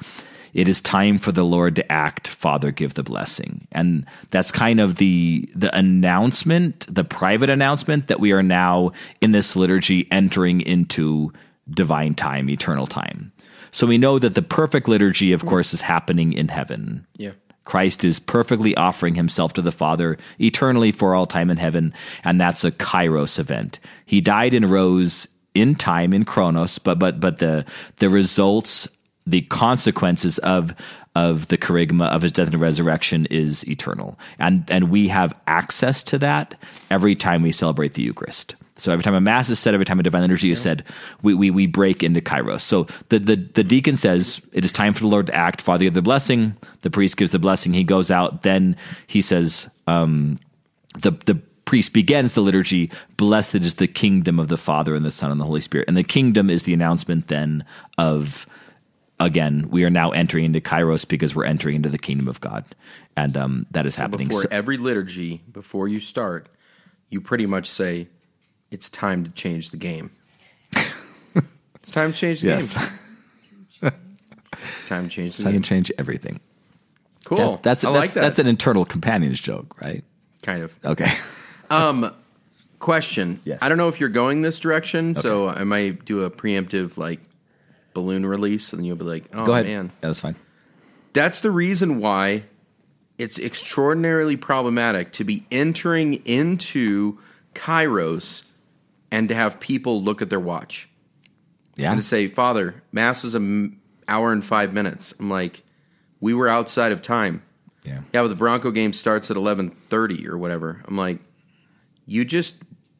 [0.53, 2.29] it is time for the Lord to act.
[2.29, 3.67] Father, give the blessing.
[3.73, 9.33] And that's kind of the the announcement, the private announcement that we are now in
[9.33, 11.33] this liturgy entering into
[11.69, 13.33] divine time, eternal time.
[13.71, 17.05] So we know that the perfect liturgy, of course, is happening in heaven.
[17.17, 17.31] Yeah.
[17.65, 22.39] Christ is perfectly offering himself to the Father eternally for all time in heaven, and
[22.39, 23.79] that's a kairos event.
[24.05, 27.65] He died and rose in time in chronos, but but but the
[27.97, 28.87] the results,
[29.25, 30.75] the consequences of
[31.15, 36.03] of the charisma of his death and resurrection is eternal, and and we have access
[36.03, 36.55] to that
[36.91, 38.55] every time we celebrate the Eucharist.
[38.77, 40.83] So every time a mass is said, every time a divine liturgy is said,
[41.21, 42.59] we, we, we break into kairos.
[42.61, 45.61] So the, the, the deacon says, it is time for the Lord to act.
[45.61, 46.57] Father, give the blessing.
[46.81, 47.73] The priest gives the blessing.
[47.73, 48.41] He goes out.
[48.41, 48.75] Then
[49.07, 50.39] he says, um,
[50.99, 52.91] the, the priest begins the liturgy.
[53.15, 55.87] Blessed is the kingdom of the Father and the Son and the Holy Spirit.
[55.87, 57.63] And the kingdom is the announcement then
[57.97, 58.45] of,
[59.21, 62.65] again, we are now entering into kairos because we're entering into the kingdom of God.
[63.15, 64.27] And um, that is happening.
[64.27, 66.49] Before So- every liturgy, before you start,
[67.09, 68.09] you pretty much say,
[68.75, 70.11] "It's time to change the game."
[71.75, 72.73] it's time to change the yes.
[72.77, 72.89] game.
[74.85, 75.53] Time to change the I game.
[75.55, 76.39] can change everything.
[77.23, 77.37] Cool.
[77.37, 78.21] That- that's I that's, like that.
[78.21, 80.03] that's an internal companions joke, right?
[80.41, 80.77] kind of.
[80.85, 81.11] Okay.
[81.69, 82.13] um,
[82.79, 83.39] Question.
[83.45, 83.59] Yes.
[83.61, 87.19] I don't know if you're going this direction, so I might do a preemptive like
[87.93, 89.65] balloon release, and you'll be like, "Oh Go ahead.
[89.65, 90.35] man." Yeah, that's fine.
[91.13, 92.43] That's the reason why
[93.17, 97.17] it's extraordinarily problematic to be entering into
[97.55, 98.43] Kairos
[99.15, 100.89] and to have people look at their watch
[101.77, 101.91] Yeah.
[101.91, 105.63] and to say, "Father, mass is an hour and five minutes." I'm like,
[106.19, 107.41] "We were outside of time."
[107.83, 108.01] yeah.
[108.13, 110.81] Yeah, but the Bronco game starts at eleven thirty or whatever.
[110.87, 111.19] I'm like,
[112.05, 112.55] you just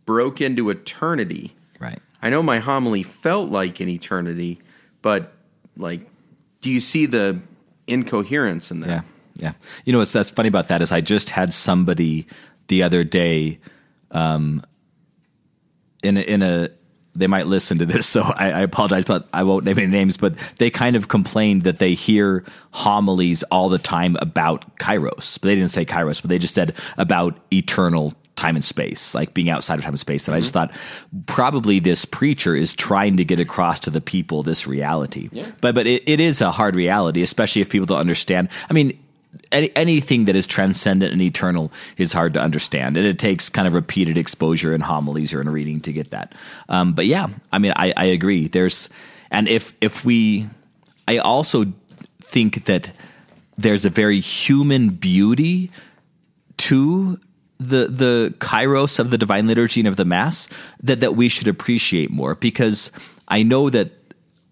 [0.06, 1.56] broke into eternity.
[1.80, 2.00] Right.
[2.22, 4.60] I know my homily felt like an eternity,
[5.02, 5.34] but
[5.78, 6.02] like,
[6.62, 7.40] do you see the
[7.88, 8.90] incoherence in that?
[8.90, 9.02] Yeah.
[9.38, 9.54] Yeah.
[9.86, 12.26] You know what's that's funny about that is I just had somebody
[12.68, 13.60] the other day
[14.12, 14.62] um
[16.06, 16.70] in a, in a
[17.16, 20.18] they might listen to this, so I, I apologize, but I won't name any names.
[20.18, 25.48] But they kind of complained that they hear homilies all the time about Kairos, but
[25.48, 29.50] they didn't say Kairos, but they just said about eternal time and space, like being
[29.50, 30.28] outside of time and space.
[30.28, 30.72] And I just mm-hmm.
[30.72, 35.30] thought probably this preacher is trying to get across to the people this reality.
[35.62, 38.50] But but it, it is a hard reality, especially if people don't understand.
[38.70, 39.00] I mean,
[39.52, 43.68] any, anything that is transcendent and eternal is hard to understand, and it takes kind
[43.68, 46.34] of repeated exposure in homilies or in reading to get that.
[46.70, 48.48] Um, but yeah, I mean, I, I agree.
[48.48, 48.90] There's,
[49.32, 50.48] and if if we,
[51.08, 51.66] I also
[52.22, 52.92] think that
[53.58, 55.72] there's a very human beauty
[56.58, 57.20] to
[57.58, 60.50] the the kairos of the divine liturgy and of the mass
[60.84, 62.92] that that we should appreciate more because
[63.28, 63.92] I know that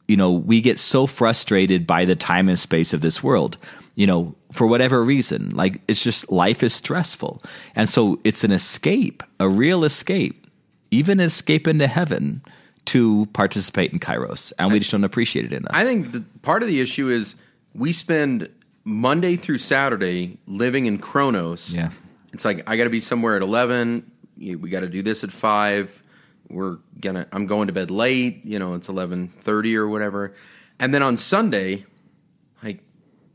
[0.08, 3.58] you know we get so frustrated by the time and space of this world
[3.96, 7.44] you know for whatever reason like it's just life is stressful
[7.76, 10.48] and so it's an escape a real escape
[10.92, 12.42] even an escape into heaven
[12.86, 16.64] to participate in kairos and we just don't appreciate it enough I think the, part
[16.64, 17.36] of the issue is
[17.74, 18.50] we spend
[18.84, 21.74] Monday through Saturday living in Chronos.
[21.74, 21.92] yeah
[22.34, 24.12] It's like I got to be somewhere at eleven.
[24.38, 26.02] We got to do this at five.
[26.50, 27.28] We're gonna.
[27.32, 28.44] I'm going to bed late.
[28.44, 30.34] You know, it's eleven thirty or whatever.
[30.80, 31.86] And then on Sunday,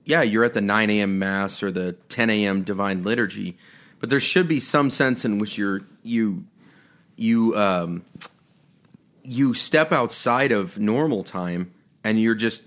[0.08, 1.18] yeah, you're at the nine a.m.
[1.18, 2.62] mass or the ten a.m.
[2.62, 3.58] divine liturgy,
[4.00, 6.44] but there should be some sense in which you're you
[7.14, 8.02] you um
[9.22, 11.70] you step outside of normal time
[12.02, 12.62] and you're just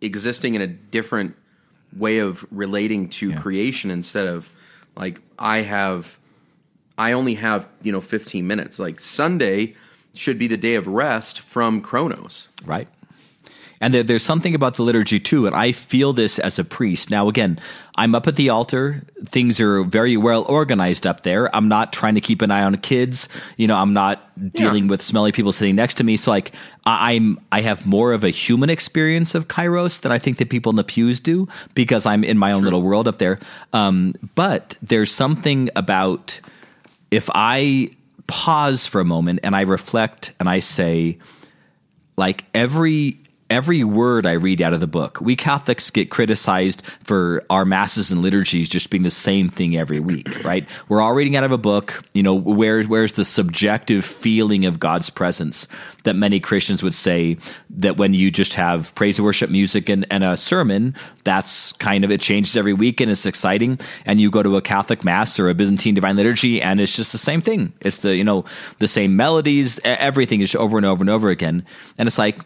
[0.00, 1.36] existing in a different
[1.94, 4.50] way of relating to creation instead of
[4.96, 6.18] like I have
[6.96, 8.78] I only have, you know, 15 minutes.
[8.78, 9.74] Like Sunday
[10.14, 12.48] should be the day of rest from Chronos.
[12.64, 12.88] Right.
[13.80, 17.10] And there, there's something about the liturgy too, and I feel this as a priest.
[17.10, 17.58] Now, again,
[17.96, 19.02] I'm up at the altar.
[19.26, 21.54] Things are very well organized up there.
[21.54, 23.28] I'm not trying to keep an eye on kids.
[23.58, 24.90] You know, I'm not dealing Yeah.
[24.90, 26.16] with smelly people sitting next to me.
[26.16, 26.52] So, like,
[26.86, 30.44] I, I'm I have more of a human experience of Kairos than I think the
[30.46, 33.38] people in the pews do because I'm in my own little world up there.
[33.74, 36.40] Um, but there's something about
[37.10, 37.90] if I
[38.26, 41.18] pause for a moment and I reflect and I say,
[42.16, 45.20] like every every word I read out of the book.
[45.20, 50.00] We Catholics get criticized for our masses and liturgies just being the same thing every
[50.00, 50.68] week, right?
[50.88, 52.04] We're all reading out of a book.
[52.12, 55.68] You know, where where's the subjective feeling of God's presence
[56.04, 57.36] that many Christians would say
[57.70, 62.04] that when you just have praise and worship music and, and a sermon, that's kind
[62.04, 63.78] of it changes every week and it's exciting.
[64.04, 67.12] And you go to a Catholic mass or a Byzantine divine liturgy and it's just
[67.12, 67.72] the same thing.
[67.80, 68.44] It's the, you know,
[68.78, 71.64] the same melodies, everything is over and over and over again.
[71.98, 72.38] And it's like,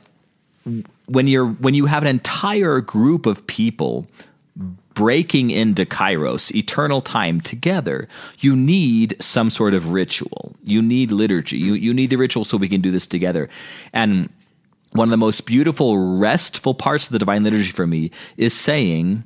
[1.06, 4.06] when you're when you have an entire group of people
[4.94, 8.08] breaking into kairos eternal time together
[8.40, 10.54] you need some sort of ritual.
[10.62, 11.56] You need liturgy.
[11.56, 13.48] You, you need the ritual so we can do this together.
[13.92, 14.28] And
[14.92, 19.24] one of the most beautiful restful parts of the divine liturgy for me is saying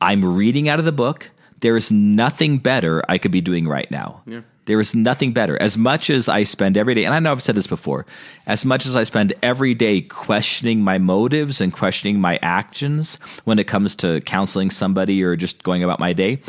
[0.00, 3.90] i'm reading out of the book there is nothing better i could be doing right
[3.90, 4.22] now
[4.70, 5.60] there is nothing better.
[5.60, 8.06] As much as I spend every day, and I know I've said this before,
[8.46, 13.58] as much as I spend every day questioning my motives and questioning my actions when
[13.58, 16.40] it comes to counseling somebody or just going about my day,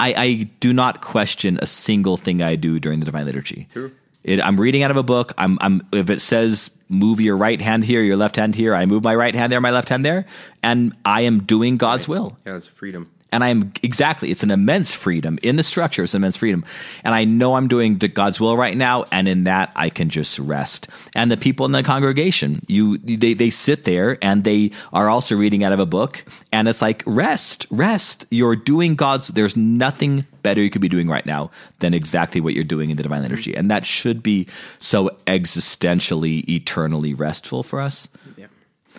[0.00, 3.68] I, I do not question a single thing I do during the Divine Liturgy.
[3.72, 3.92] True.
[4.24, 5.32] It, I'm reading out of a book.
[5.38, 8.86] I'm, I'm, if it says move your right hand here, your left hand here, I
[8.86, 10.26] move my right hand there, my left hand there,
[10.64, 13.10] and I am doing God's will Yeah, it's freedom.
[13.32, 16.64] And I'm exactly it's an immense freedom in the structure it's immense freedom
[17.04, 20.38] and I know I'm doing God's will right now and in that I can just
[20.38, 25.08] rest and the people in the congregation you they they sit there and they are
[25.08, 29.56] also reading out of a book and it's like rest rest you're doing God's there's
[29.56, 33.02] nothing better you could be doing right now than exactly what you're doing in the
[33.02, 34.46] divine liturgy and that should be
[34.78, 38.46] so existentially eternally restful for us Yeah.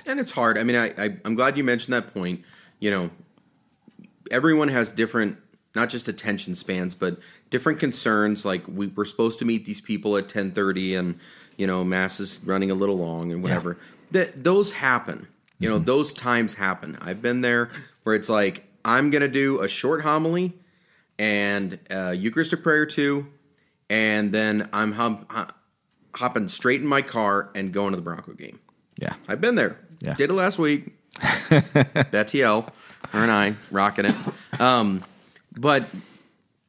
[0.06, 0.58] And it's hard.
[0.58, 2.44] I mean, I, I I'm glad you mentioned that point.
[2.80, 3.10] You know,
[4.32, 5.38] everyone has different
[5.76, 8.44] not just attention spans, but different concerns.
[8.46, 11.20] Like we, we're supposed to meet these people at ten thirty, and
[11.58, 13.78] you know, mass is running a little long and whatever.
[14.12, 15.28] That those happen.
[15.60, 15.86] You know, mm-hmm.
[15.86, 16.98] those times happen.
[17.02, 17.70] I've been there
[18.04, 20.54] where it's like I'm gonna do a short homily
[21.18, 23.28] and uh, a Eucharistic prayer too,
[23.90, 25.48] and then I'm hum, uh,
[26.16, 28.60] hopping straight in my car and going to the Bronco game.
[28.98, 29.78] yeah I've been there.
[30.00, 30.14] Yeah.
[30.14, 30.96] Did it last week.
[31.20, 32.72] Betiel,
[33.10, 34.16] her and I rocking it.
[34.60, 35.04] Um,
[35.58, 35.86] but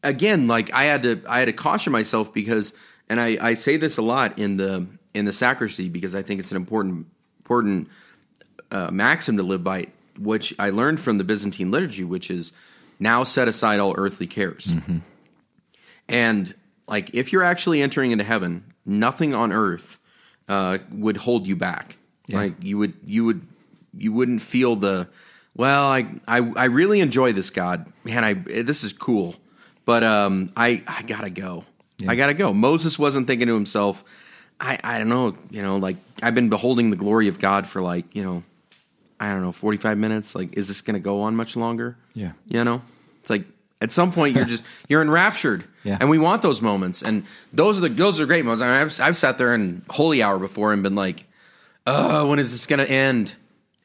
[0.02, 2.72] again, like I had to, I had to caution myself because,
[3.08, 6.40] and I, I say this a lot in the in the sacristy because I think
[6.40, 7.06] it's an important
[7.38, 7.88] important
[8.70, 12.52] uh, maxim to live by, which I learned from the Byzantine liturgy, which is
[13.00, 14.72] now set aside all earthly cares.
[16.08, 16.54] And
[16.86, 19.98] like if you're actually entering into heaven, nothing on earth
[20.48, 21.96] uh, would hold you back.
[22.38, 23.46] Like you would you would
[23.96, 25.08] you wouldn't feel the
[25.56, 25.86] well.
[25.86, 28.24] I I, I really enjoy this God, man.
[28.24, 29.36] I this is cool,
[29.84, 31.64] but um, I I gotta go.
[32.08, 32.54] I gotta go.
[32.54, 34.04] Moses wasn't thinking to himself.
[34.58, 35.36] I I don't know.
[35.50, 38.42] You know, like I've been beholding the glory of God for like you know
[39.20, 40.34] I don't know, 45 minutes.
[40.34, 41.96] Like, is this going to go on much longer?
[42.14, 42.32] Yeah.
[42.46, 42.80] You know,
[43.20, 43.44] it's like
[43.82, 45.64] at some point you're just, you're enraptured.
[45.84, 45.98] Yeah.
[46.00, 47.02] And we want those moments.
[47.02, 48.62] And those are the, those are great moments.
[48.62, 51.24] I mean, I've, I've sat there in holy hour before and been like,
[51.86, 53.34] oh, when is this going to end?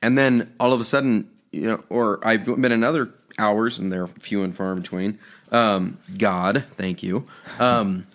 [0.01, 3.91] And then all of a sudden, you know, or I've been in other hours and
[3.91, 5.19] they're few and far in between.
[5.51, 7.27] Um, God, thank you.
[7.59, 8.07] Um,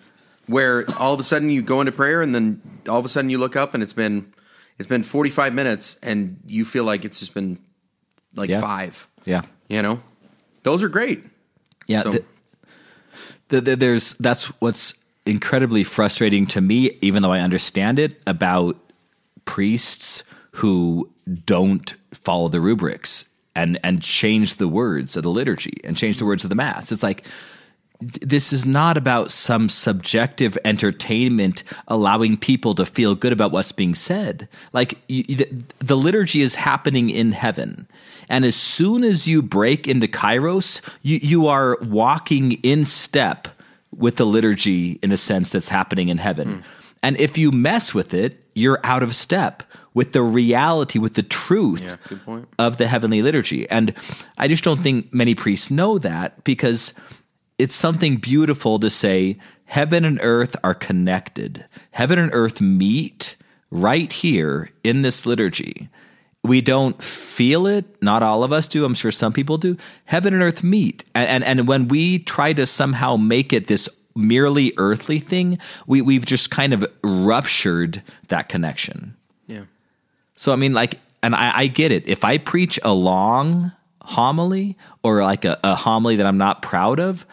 [0.47, 3.29] where all of a sudden you go into prayer and then all of a sudden
[3.29, 4.33] you look up and it's been
[4.79, 7.59] it's been 45 minutes and you feel like it's just been
[8.35, 8.59] like Yeah.
[8.61, 9.43] 5 Yeah.
[9.69, 10.01] you know
[10.63, 11.23] those are great
[11.87, 12.23] Yeah, So- the,
[13.49, 18.75] the, the- there's that's what's incredibly frustrating to me, even though I understand it about
[19.45, 20.23] priests
[20.53, 21.09] who
[21.45, 23.25] don't follow the rubrics
[23.55, 26.91] and and change the words of the liturgy and change the words of the mass.
[26.91, 27.25] It's like
[28.01, 33.93] this is not about some subjective entertainment allowing people to feel good about what's being
[33.93, 34.49] said.
[34.73, 37.87] Like you, the, the liturgy is happening in heaven.
[38.27, 43.47] And as soon as you break into kairos, you, you are walking in step
[43.95, 46.55] with the liturgy in a sense that's happening in heaven.
[46.55, 46.61] Hmm.
[47.03, 49.63] And if you mess with it, you're out of step
[49.93, 51.97] with the reality, with the truth Yeah,
[52.57, 53.69] of the heavenly liturgy.
[53.69, 53.93] And
[54.37, 56.93] I just don't think many priests know that because
[57.57, 61.65] it's something beautiful to say heaven and earth are connected.
[61.91, 63.35] Heaven and earth meet
[63.69, 65.89] right here in this liturgy.
[66.43, 68.01] We don't feel it.
[68.01, 68.83] Not all of us do.
[68.83, 69.77] I'm sure some people do.
[70.05, 71.05] Heaven and earth meet.
[71.13, 76.01] And, and, and when we try to somehow make it this merely earthly thing, we,
[76.01, 79.15] we've just kind of ruptured that connection.
[79.47, 79.63] yeah
[80.41, 82.09] So I mean, like, and I, I get it.
[82.09, 83.71] If I preach a long
[84.01, 87.27] homily or like a, a homily that I'm not proud of,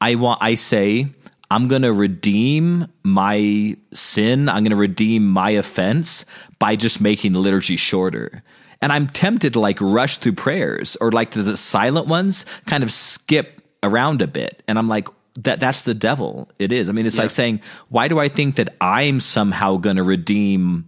[0.00, 1.08] I want I say
[1.50, 4.48] I'm going to redeem my sin.
[4.48, 6.24] I'm going to redeem my offense
[6.58, 8.42] by just making the liturgy shorter.
[8.80, 12.82] And I'm tempted to like rush through prayers or like the, the silent ones kind
[12.82, 14.62] of skip around a bit.
[14.66, 15.08] And I'm like,
[15.40, 16.50] that that's the devil.
[16.58, 16.88] It is.
[16.88, 17.60] I mean, it's like saying,
[17.90, 20.86] why do I think that I'm somehow going to redeem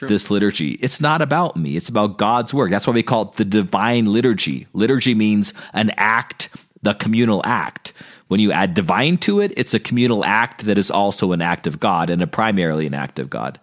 [0.00, 0.72] this liturgy.
[0.74, 1.76] It's not about me.
[1.76, 2.70] It's about God's work.
[2.70, 4.66] That's why we call it the divine liturgy.
[4.72, 6.48] Liturgy means an act,
[6.82, 7.92] the communal act.
[8.28, 11.66] When you add divine to it, it's a communal act that is also an act
[11.66, 13.58] of God and a primarily an act of God.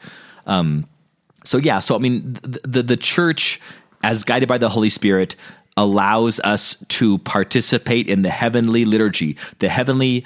[0.45, 0.87] Um,
[1.45, 3.61] so yeah, so I mean, the, the the church,
[4.03, 5.35] as guided by the Holy Spirit,
[5.77, 10.25] allows us to participate in the heavenly liturgy, the heavenly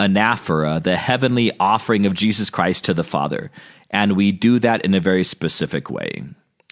[0.00, 3.50] anaphora, the heavenly offering of Jesus Christ to the Father,
[3.92, 6.24] and we do that in a very specific way.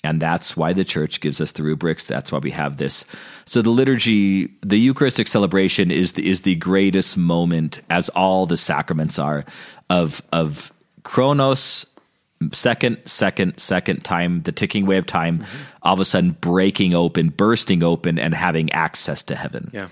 [0.03, 2.07] And that's why the church gives us the rubrics.
[2.07, 3.05] That's why we have this.
[3.45, 8.57] So the liturgy, the Eucharistic celebration, is the, is the greatest moment, as all the
[8.57, 9.45] sacraments are,
[9.91, 11.87] of of chronos
[12.53, 15.63] second, second, second time, the ticking way of time, mm-hmm.
[15.83, 19.71] all of a sudden breaking open, bursting open, and having access to heaven.
[19.73, 19.89] Yeah.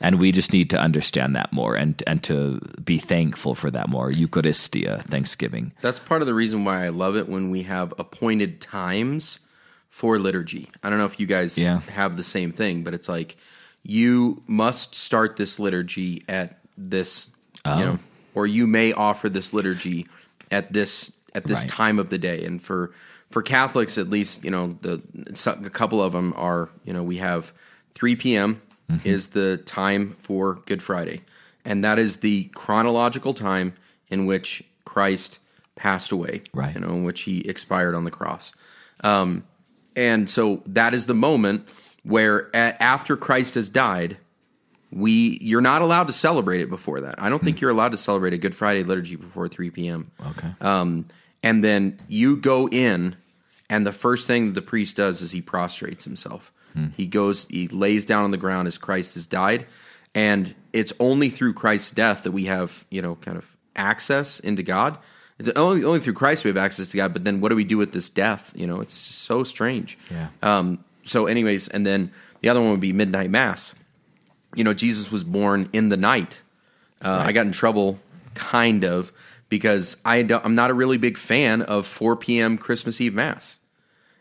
[0.00, 3.88] And we just need to understand that more and and to be thankful for that
[3.88, 4.10] more.
[4.10, 5.72] Eucharistia, Thanksgiving.
[5.82, 9.40] That's part of the reason why I love it when we have appointed times
[9.88, 10.70] for liturgy.
[10.82, 11.80] I don't know if you guys Yeah.
[11.90, 13.36] have the same thing, but it's like
[13.82, 17.30] you must start this liturgy at this,
[17.64, 17.78] Oh.
[17.78, 17.98] you know,
[18.34, 20.06] or you may offer this liturgy
[20.50, 21.68] at this at this Right.
[21.68, 22.44] time of the day.
[22.44, 22.92] And for
[23.30, 25.00] for Catholics, at least, you know, the
[25.46, 27.52] a couple of them are, you know, we have
[27.94, 28.60] 3 p.m.
[28.90, 29.08] Mm-hmm.
[29.08, 31.22] is the time for Good Friday,
[31.64, 33.74] and that is the chronological time
[34.08, 35.38] in which Christ
[35.76, 36.74] passed away, Right.
[36.74, 38.52] You know, in which he expired on the cross.
[39.04, 39.44] Um,
[39.96, 41.68] and so that is the moment
[42.02, 44.18] where a- after Christ has died,
[44.90, 47.14] we you're not allowed to celebrate it before that.
[47.22, 50.10] I don't think you're allowed to celebrate a Good Friday liturgy before 3 p.m.
[50.30, 50.48] Okay.
[50.60, 51.06] Um,
[51.42, 53.16] and then you go in,
[53.68, 56.52] and the first thing that the priest does is he prostrates himself.
[56.96, 59.66] He goes, he lays down on the ground as Christ has died,
[60.14, 64.62] and it's only through Christ's death that we have, you know, kind of access into
[64.62, 64.98] God.
[65.38, 67.12] It's only only through Christ we have access to God.
[67.12, 68.52] But then, what do we do with this death?
[68.54, 69.98] You know, it's so strange.
[70.10, 70.28] Yeah.
[70.42, 73.74] Um, so, anyways, and then the other one would be midnight mass.
[74.54, 76.42] You know, Jesus was born in the night.
[77.02, 77.98] Uh, I got in trouble,
[78.34, 79.12] kind of,
[79.48, 82.58] because I don't, I'm not a really big fan of 4 p.m.
[82.58, 83.58] Christmas Eve Mass.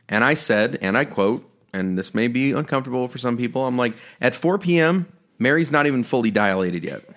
[0.08, 3.78] And I said, and I quote, and this may be uncomfortable for some people, I'm
[3.78, 5.08] like, at 4 p.m.,
[5.38, 7.04] Mary's not even fully dilated yet.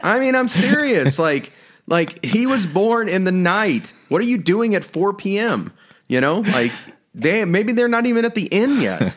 [0.00, 1.18] I mean, I'm serious.
[1.18, 1.52] Like,
[1.86, 3.92] Like he was born in the night.
[4.08, 5.72] What are you doing at 4 p.m.?
[6.08, 6.72] You know, like
[7.14, 9.14] they maybe they're not even at the inn yet.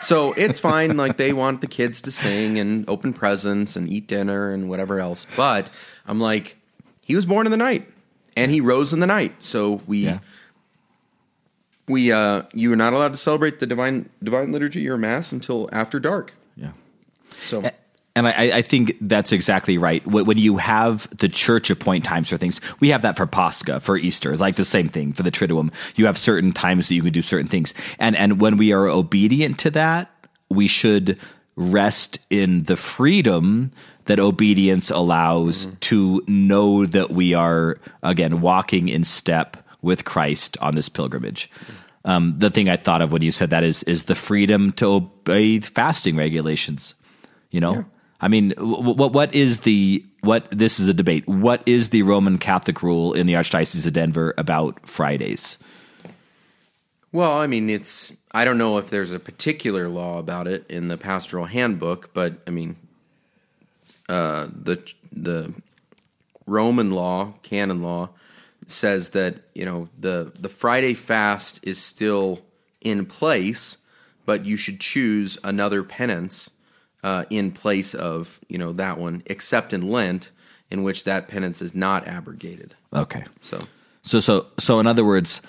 [0.00, 0.96] so it's fine.
[0.96, 5.00] Like they want the kids to sing and open presents and eat dinner and whatever
[5.00, 5.26] else.
[5.36, 5.70] But
[6.06, 6.56] I'm like,
[7.04, 7.90] he was born in the night
[8.36, 9.42] and he rose in the night.
[9.42, 10.18] So we Yeah.
[11.88, 15.68] We uh you are not allowed to celebrate the divine divine liturgy or mass until
[15.72, 16.34] after dark.
[16.56, 16.72] Yeah.
[17.42, 17.70] So
[18.16, 20.04] And I, I think that's exactly right.
[20.06, 23.80] When when you have the church appoint times for things, we have that for Pascha,
[23.80, 24.32] for Easter.
[24.32, 25.72] It's like the same thing for the Triduum.
[25.94, 27.72] You have certain times that you can do certain things.
[27.98, 30.10] And, and when we are obedient to that,
[30.48, 31.18] we should
[31.54, 33.70] rest in the freedom
[34.06, 40.74] that obedience allows to know that we are, again, walking in step with Christ on
[40.74, 41.50] this pilgrimage.
[42.04, 44.86] Um, the thing I thought of when you said that is is the freedom to
[44.86, 46.94] obey fasting regulations.
[47.50, 47.84] You know,
[48.20, 50.50] I mean, what what is the what?
[50.50, 51.26] This is a debate.
[51.26, 55.58] What is the Roman Catholic rule in the Archdiocese of Denver about Fridays?
[57.12, 60.88] Well, I mean, it's I don't know if there's a particular law about it in
[60.88, 62.76] the pastoral handbook, but I mean,
[64.08, 65.54] uh, the the
[66.46, 68.10] Roman law, canon law,
[68.70, 72.40] says that you know the the Friday fast is still
[72.80, 73.76] in place,
[74.26, 76.50] but you should choose another penance
[77.02, 80.30] uh, in place of you know that one, except in Lent,
[80.70, 82.74] in which that penance is not abrogated.
[82.92, 83.66] Okay, So
[84.02, 85.40] so so so in other words.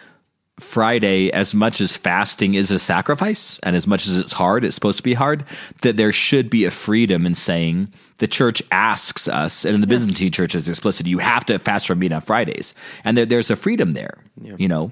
[0.59, 4.76] Friday, as much as fasting is a sacrifice, and as much as it's hard, it's
[4.76, 5.43] supposed to be hard,
[5.82, 7.91] that there should be a freedom in saying
[8.22, 11.88] the church asks us, and in the Byzantine church is explicit, you have to fast
[11.88, 12.76] from meat on Fridays.
[13.03, 14.91] And there, there's a freedom there, you know,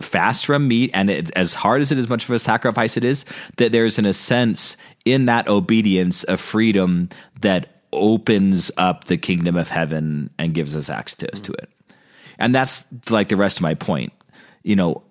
[0.00, 3.04] fast from meat, and it, as hard as it is, much of a sacrifice it
[3.04, 3.26] is,
[3.58, 7.10] that there's in a sense in that obedience a freedom
[7.42, 11.64] that opens up the kingdom of heaven and gives us access to mm-hmm.
[11.64, 11.94] it.
[12.38, 14.14] And that's like the rest of my point.
[14.62, 15.02] You know,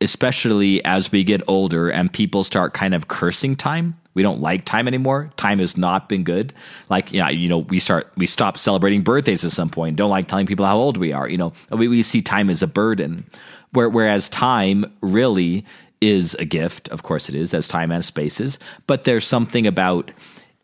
[0.00, 3.98] especially as we get older and people start kind of cursing time.
[4.14, 5.30] We don't like time anymore.
[5.36, 6.52] Time has not been good.
[6.88, 9.96] Like, yeah, you know, we start, we stop celebrating birthdays at some point.
[9.96, 11.28] Don't like telling people how old we are.
[11.28, 13.24] You know, we, we see time as a burden.
[13.72, 15.64] Where, whereas time really
[16.02, 16.88] is a gift.
[16.90, 18.58] Of course it is, as time and space is.
[18.86, 20.10] But there's something about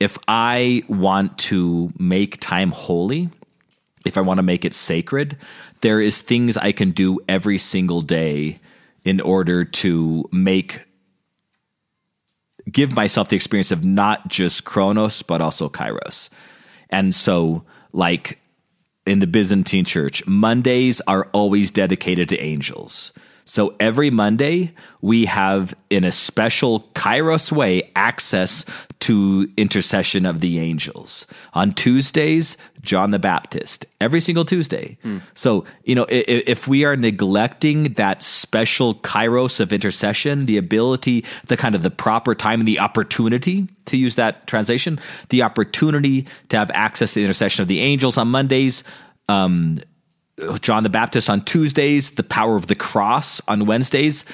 [0.00, 3.30] if I want to make time holy,
[4.04, 5.36] if I want to make it sacred,
[5.80, 8.60] there is things I can do every single day
[9.04, 10.82] in order to make
[12.70, 16.28] give myself the experience of not just chronos but also kairos.
[16.90, 18.38] And so like
[19.06, 23.12] in the Byzantine church, Mondays are always dedicated to angels.
[23.48, 28.66] So every Monday, we have, in a special Kairos way, access
[29.00, 31.26] to intercession of the angels.
[31.54, 34.98] On Tuesdays, John the Baptist, every single Tuesday.
[35.34, 41.24] So, you know, if, if we are neglecting that special Kairos of intercession, the ability,
[41.46, 46.26] the kind of the proper time and the opportunity to use that translation, the opportunity
[46.50, 48.84] to have access to the intercession of the angels on Mondays,
[49.30, 49.80] um,
[50.60, 54.24] John the Baptist on Tuesdays, the power of the cross on Wednesdays,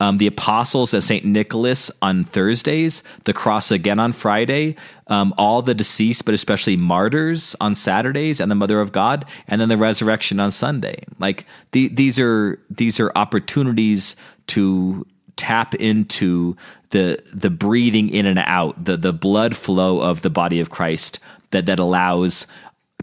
[0.00, 1.24] um, the apostles and St.
[1.24, 7.54] Nicholas on Thursdays, the cross again on Friday, um, all the deceased, but especially martyrs
[7.60, 11.04] on Saturdays, and the Mother of God, and then the resurrection on Sunday.
[11.18, 14.16] Like the, these are these are opportunities
[14.48, 15.06] to
[15.36, 16.56] tap into
[16.90, 21.20] the the breathing in and out, the the blood flow of the body of Christ
[21.50, 22.46] that that allows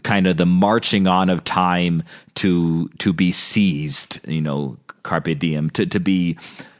[0.02, 2.02] kind of the marching on of time
[2.36, 6.36] to to be seized, you know, carpe diem, to to be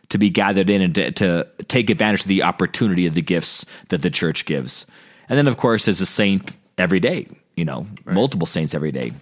[0.08, 3.64] to be gathered in and to, to take advantage of the opportunity of the gifts
[3.88, 4.84] that the church gives.
[5.28, 9.12] And then, of course, as a saint every day, you know, multiple saints every day.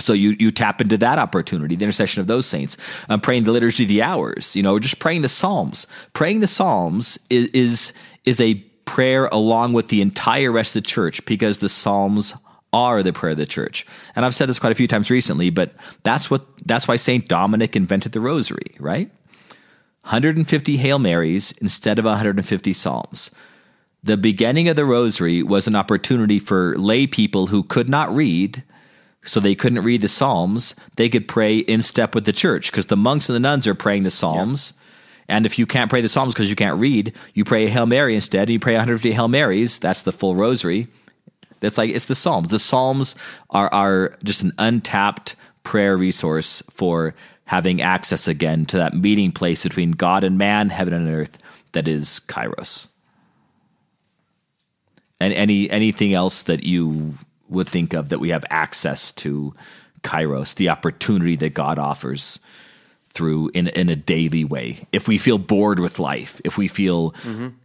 [0.00, 2.76] So you you tap into that opportunity, the intercession of those saints.
[3.08, 5.86] Um, praying the liturgy of the hours, you know, just praying the psalms.
[6.12, 7.92] Praying the psalms is is
[8.24, 8.54] is a
[8.84, 12.34] prayer along with the entire rest of the church because the psalms
[12.72, 13.86] are the prayer of the church.
[14.14, 17.28] And I've said this quite a few times recently, but that's what that's why Saint
[17.28, 19.10] Dominic invented the rosary, right?
[20.02, 23.30] 150 Hail Marys instead of 150 Psalms.
[24.02, 28.62] The beginning of the rosary was an opportunity for lay people who could not read,
[29.24, 32.86] so they couldn't read the Psalms, they could pray in step with the church because
[32.86, 34.72] the monks and the nuns are praying the Psalms.
[35.28, 37.84] And if you can't pray the Psalms because you can't read, you pray a Hail
[37.84, 39.78] Mary instead, and you pray 150 Hail Marys.
[39.78, 40.88] That's the full rosary.
[41.60, 42.48] That's like it's the Psalms.
[42.48, 43.14] The Psalms
[43.50, 49.62] are are just an untapped prayer resource for having access again to that meeting place
[49.62, 51.38] between God and man, heaven and earth,
[51.72, 52.88] that is Kairos.
[55.20, 57.14] And any anything else that you
[57.48, 59.54] would think of that we have access to
[60.02, 62.38] kairos, the opportunity that God offers
[63.18, 64.86] through in in a daily way.
[64.92, 67.14] If we feel bored with life, if we feel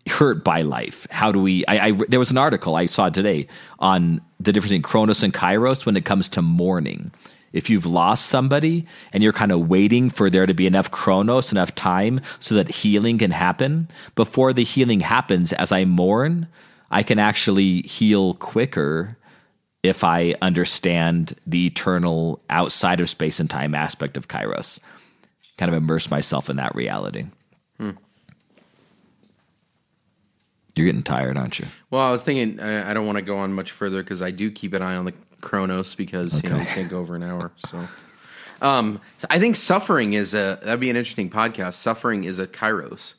[0.09, 1.63] hurt by life, how do we?
[1.67, 3.47] I, I there was an article I saw today
[3.77, 7.11] on the difference between Chronos and Kairos when it comes to mourning.
[7.53, 11.51] If you've lost somebody and you're kind of waiting for there to be enough Chronos,
[11.51, 16.47] enough time so that healing can happen, before the healing happens, as I mourn,
[16.89, 19.17] I can actually heal quicker
[19.83, 24.79] if I understand the eternal outside of space and time aspect of Kairos
[25.57, 27.25] kind of immerse myself in that reality.
[30.75, 31.67] You're getting tired, aren't you?
[31.91, 34.31] Well, I was thinking I, I don't want to go on much further because I
[34.31, 36.63] do keep an eye on the Chronos because you know Okay.
[36.63, 37.51] you can't go over an hour.
[37.57, 37.87] So,
[38.59, 41.73] um, so I think suffering is a that'd be an interesting podcast.
[41.73, 43.13] Suffering is a Kairos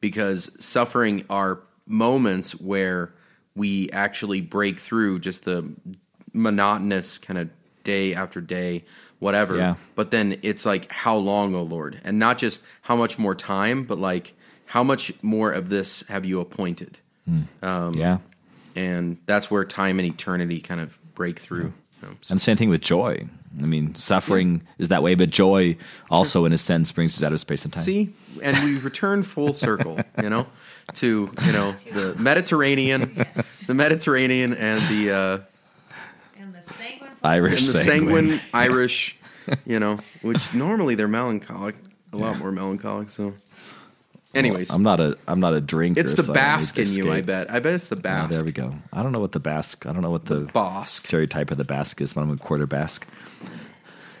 [0.00, 3.12] because suffering are moments where
[3.54, 5.70] we actually break through just the
[6.32, 7.48] monotonous kind of
[7.84, 8.84] day after day,
[9.18, 9.56] whatever.
[9.56, 9.74] Yeah.
[9.94, 12.00] But then it's like, how long, O Lord?
[12.04, 14.34] And not just how much more time, but like,
[14.66, 16.98] how much more of this have you appointed?
[17.62, 18.18] yeah.
[18.76, 21.72] And that's where time and eternity kind of break through.
[22.00, 23.26] you know, so- And same thing with joy.
[23.60, 25.76] I mean, suffering is that way, but joy
[26.10, 27.82] also, in a sense, brings us out of space and time.
[27.82, 30.46] See, and we return full circle, you know,
[30.94, 33.66] to you know the Mediterranean, Yes.
[33.66, 35.57] the Mediterranean, and the uh, And the sanguine.
[37.22, 38.14] Irish and the sanguine.
[38.28, 39.16] sanguine Irish,
[39.66, 41.74] you know, which normally they're melancholic,
[42.12, 43.10] a lot more melancholic.
[43.10, 43.34] So,
[44.34, 46.00] anyways, I'm not a I'm not a drinker.
[46.00, 47.12] it's the so I don't need Basque in you.
[47.12, 47.50] I bet.
[47.50, 48.30] I bet it's the Oh, Basque.
[48.32, 48.74] there we go.
[48.92, 49.86] I don't know what the Basque.
[49.86, 51.06] I don't know what the, Basque.
[51.06, 53.06] stereotype of the Basque is, but I'm a quarter Basque.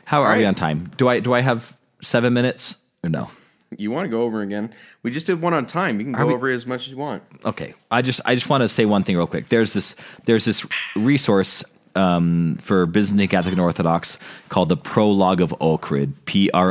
[0.04, 0.90] How are All we on time?
[0.96, 3.30] Do I do I have seven minutes or no?
[3.76, 4.72] You want to go over again?
[5.02, 5.98] We just did one on time.
[6.00, 7.22] You can Are go we- over as much as you want.
[7.44, 9.94] okay i just i just want to say one thing real quick there's this
[10.24, 10.64] there's this
[10.96, 11.62] resource
[11.98, 14.18] um, for byzantine catholic and orthodox
[14.48, 16.64] called the prologue of Ohrid p-r-o-l-o-g-u-e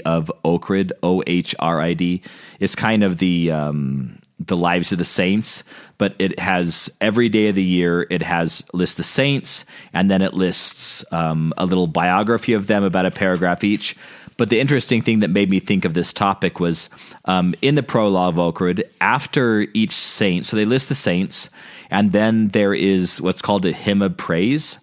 [0.00, 2.22] of ochrid o-h-r-i-d
[2.60, 5.64] it's kind of the um, the lives of the saints
[5.98, 10.22] but it has every day of the year it has lists the saints and then
[10.22, 13.96] it lists um, a little biography of them about a paragraph each.
[14.36, 16.90] But the interesting thing that made me think of this topic was
[17.26, 21.50] um, in the prologue of Ohrid, after each saint, so they list the saints,
[21.90, 24.78] and then there is what's called a hymn of praise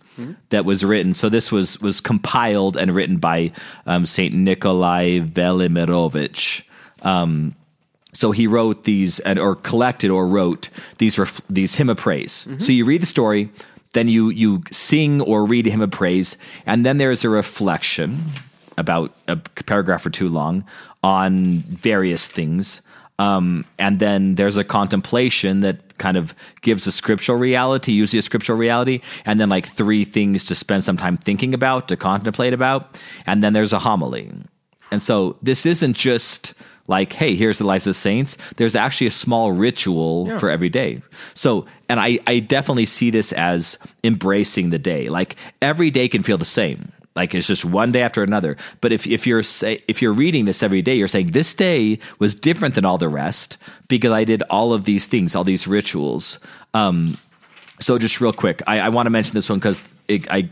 [0.49, 1.13] that was written.
[1.13, 3.51] So this was was compiled and written by
[3.85, 6.63] um, Saint Nikolai Velimirovich.
[7.01, 7.55] Um,
[8.13, 12.45] so he wrote these, or collected or wrote these ref, these hymn of praise.
[12.59, 13.49] So you read the story,
[13.93, 18.25] then you you sing or read a hymn of praise, and then there's a reflection
[18.77, 20.65] about a paragraph or two long
[21.03, 22.81] on various things.
[23.17, 28.23] Um, and then there's a contemplation that kind of gives a scriptural reality, usually a
[28.23, 32.53] scriptural reality, and then like three things to spend some time thinking about, to contemplate
[32.53, 34.31] about, and then there's a homily.
[34.91, 36.53] And so this isn't just
[36.87, 38.35] like, hey, here's the lives of the saints.
[38.57, 41.01] There's actually a small ritual for every day.
[41.35, 45.07] So, and I, I definitely see this as embracing the day.
[45.07, 46.91] Like every day can feel the same.
[47.15, 48.55] Like it's just one day after another.
[48.79, 51.99] But if, if you're say, if you're reading this every day, you're saying this day
[52.19, 53.57] was different than all the rest
[53.87, 56.39] because I did all of these things, all these rituals.
[56.73, 57.17] Um,
[57.79, 60.49] so just real quick, I, I want to mention this one because I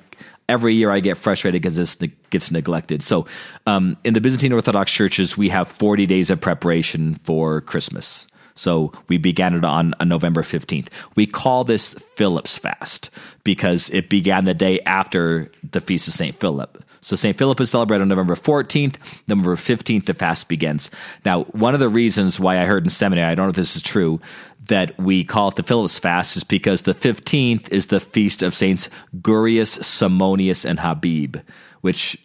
[0.49, 3.03] every year I get frustrated because this ne- gets neglected.
[3.03, 3.28] So
[3.68, 8.28] um, in the Byzantine Orthodox churches, we have 40 days of preparation for Christmas.
[8.60, 10.89] So we began it on, on November 15th.
[11.16, 13.10] We call this Philip's fast
[13.45, 16.38] because it began the day after the feast of St.
[16.38, 16.84] Philip.
[16.99, 17.38] So St.
[17.38, 18.97] Philip is celebrated on November 14th.
[19.30, 20.91] November 15th, the fast begins.
[21.24, 23.78] Now, one of the reasons why I heard in seminary, I don't know if this
[23.78, 24.20] is true,
[24.68, 28.53] that we call it the Philip's fast is because the 15th is the feast of
[28.53, 28.89] Saints
[29.22, 31.38] Gurius, Simonius, and Habib,
[31.80, 32.18] which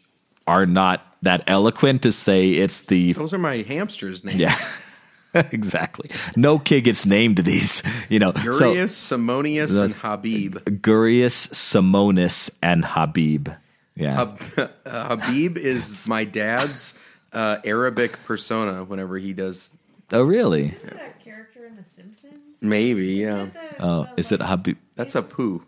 [0.49, 4.41] are not that eloquent to say it's the Those are my hamsters' names.
[4.41, 4.59] yeah.
[5.53, 6.11] exactly.
[6.37, 8.31] No kid gets named these, you know.
[8.33, 8.41] So
[8.75, 10.57] Gurius, Simonius, and Habib.
[10.81, 13.49] Gurius, Simonis, and Habib.
[13.97, 14.15] Yeah.
[14.15, 16.95] Hab- uh, Habib is my dad's
[17.33, 19.71] uh, Arabic persona whenever he does.
[20.13, 20.67] oh, really?
[20.67, 22.33] Isn't that a character in The Simpsons?
[22.61, 23.45] Maybe, yeah.
[23.47, 24.79] Is that the, Oh, the, is it Habib?
[24.95, 25.63] That's Apu.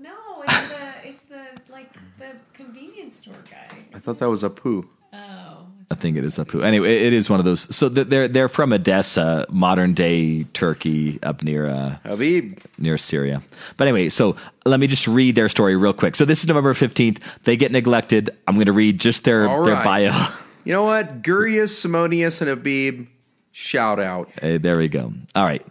[0.00, 0.12] No,
[0.46, 3.68] it's the it's the like the convenience store guy.
[3.94, 4.86] I thought that was Apu.
[5.12, 5.51] Oh,
[5.92, 6.64] I think it is Apu.
[6.64, 7.74] Anyway, it is one of those.
[7.74, 12.58] So they're they're from Edessa, modern day Turkey, up near uh, Habib.
[12.78, 13.42] near Syria.
[13.76, 14.34] But anyway, so
[14.64, 16.16] let me just read their story real quick.
[16.16, 17.20] So this is November fifteenth.
[17.44, 18.30] They get neglected.
[18.48, 20.28] I'm going to read just their their bio.
[20.64, 21.22] You know what?
[21.22, 23.08] Gurius, Simonius, and Habib.
[23.50, 24.30] Shout out.
[24.40, 25.12] Hey, there we go.
[25.34, 25.66] All right.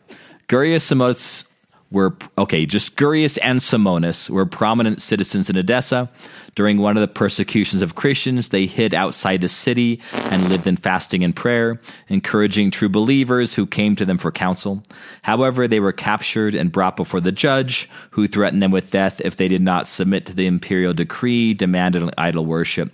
[0.50, 1.46] Gurius Samos
[1.92, 2.66] were okay.
[2.66, 6.10] Just Gurius and Simonis were prominent citizens in Edessa.
[6.56, 10.76] During one of the persecutions of Christians, they hid outside the city and lived in
[10.76, 11.80] fasting and prayer,
[12.10, 14.84] encouraging true believers who came to them for counsel.
[15.22, 19.38] However, they were captured and brought before the judge, who threatened them with death if
[19.38, 22.92] they did not submit to the imperial decree demanding idol worship.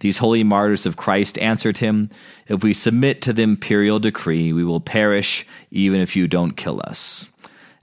[0.00, 2.10] These holy martyrs of Christ answered him,
[2.48, 6.80] If we submit to the imperial decree, we will perish, even if you don't kill
[6.84, 7.26] us.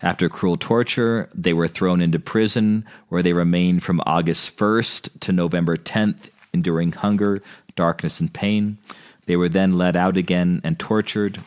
[0.01, 5.31] After cruel torture, they were thrown into prison, where they remained from August 1st to
[5.31, 7.41] November 10th, enduring hunger,
[7.75, 8.77] darkness, and pain.
[9.25, 11.39] They were then let out again and tortured.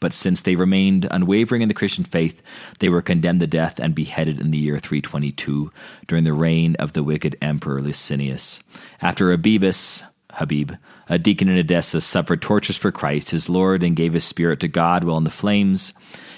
[0.00, 2.42] But since they remained unwavering in the Christian faith,
[2.78, 5.70] they were condemned to death and beheaded in the year 322
[6.06, 8.60] during the reign of the wicked emperor Licinius.
[9.02, 10.02] After Abibus,
[10.34, 10.72] Habib,
[11.08, 14.68] a deacon in Edessa, suffered tortures for Christ, his Lord, and gave his spirit to
[14.68, 15.92] God while in the flames.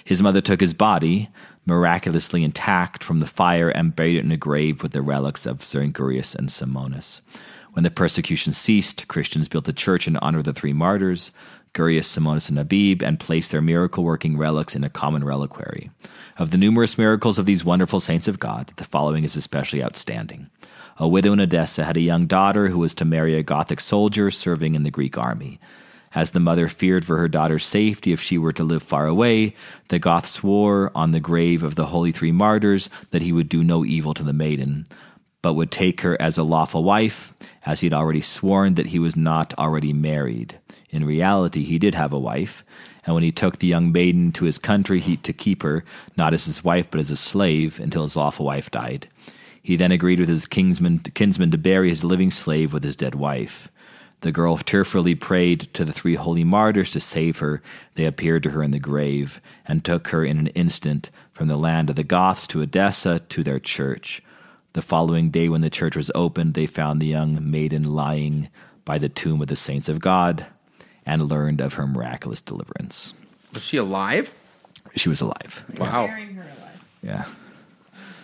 [0.04, 1.28] His mother took his body,
[1.66, 5.58] miraculously intact, from the fire and buried it in a grave with the relics of
[5.58, 7.20] Zerngurius and Simonis.
[7.72, 11.30] When the persecution ceased, Christians built a church in honor of the three martyrs,
[11.72, 15.90] Gurius, Simonis, and Abib, and placed their miracle working relics in a common reliquary.
[16.36, 20.50] Of the numerous miracles of these wonderful saints of God, the following is especially outstanding.
[21.02, 24.30] A widow in Edessa had a young daughter who was to marry a Gothic soldier
[24.30, 25.58] serving in the Greek army.
[26.14, 29.56] As the mother feared for her daughter's safety if she were to live far away,
[29.88, 33.64] the Goth swore on the grave of the Holy Three Martyrs that he would do
[33.64, 34.86] no evil to the maiden,
[35.42, 37.32] but would take her as a lawful wife,
[37.66, 40.60] as he had already sworn that he was not already married.
[40.90, 42.64] In reality, he did have a wife,
[43.04, 45.84] and when he took the young maiden to his country he, to keep her,
[46.16, 49.08] not as his wife but as a slave, until his lawful wife died.
[49.62, 53.14] He then agreed with his kinsman, kinsman to bury his living slave with his dead
[53.14, 53.68] wife.
[54.22, 57.60] The girl tearfully prayed to the three holy martyrs to save her.
[57.94, 61.56] They appeared to her in the grave and took her in an instant from the
[61.56, 64.22] land of the Goths to Edessa to their church.
[64.74, 68.48] The following day, when the church was opened, they found the young maiden lying
[68.84, 70.46] by the tomb of the saints of God
[71.04, 73.14] and learned of her miraculous deliverance.
[73.52, 74.32] Was she alive?
[74.96, 75.64] She was alive.
[75.78, 76.06] Wow.
[76.06, 76.84] Burying her alive.
[77.02, 77.24] Yeah.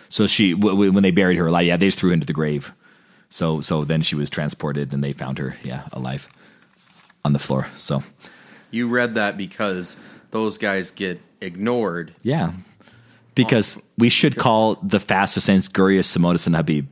[0.09, 2.33] So she, w- when they buried her alive, yeah, they just threw her into the
[2.33, 2.71] grave.
[3.29, 6.27] So, so then she was transported, and they found her, yeah, alive
[7.23, 7.67] on the floor.
[7.77, 8.03] So,
[8.71, 9.97] You read that because
[10.31, 12.15] those guys get ignored.
[12.23, 12.53] yeah,
[13.35, 16.91] because we should call the fast of saints Gurius, Simonis, and Habib.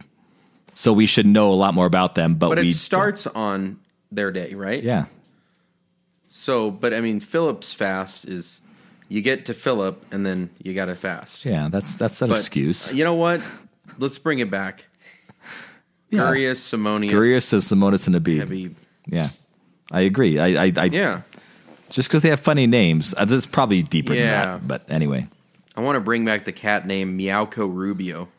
[0.75, 2.35] So we should know a lot more about them.
[2.35, 3.79] But, But it starts on
[4.11, 4.81] their day, right?
[4.83, 5.05] yeah,
[6.29, 8.61] So, but I mean, Philip's fast is
[9.09, 11.45] you get to Philip and then you got to fast.
[11.45, 11.69] yeah.
[11.71, 12.93] That's that's an But excuse.
[12.93, 13.41] You know what?
[13.99, 14.85] Let's bring it back.
[16.09, 16.19] Yeah.
[16.21, 18.15] Gurius, Simonius, Gurius is Simonis and.
[18.15, 18.75] Habib.
[19.07, 19.29] Yeah,
[19.91, 20.39] I agree.
[20.39, 21.21] I, I, I Yeah.
[21.89, 24.23] just because they have funny names, uh, this is probably deeper Yeah.
[24.23, 24.31] than
[24.61, 24.67] that.
[24.67, 25.27] But anyway,
[25.75, 28.29] I want to bring back the cat named Meowco Rubio.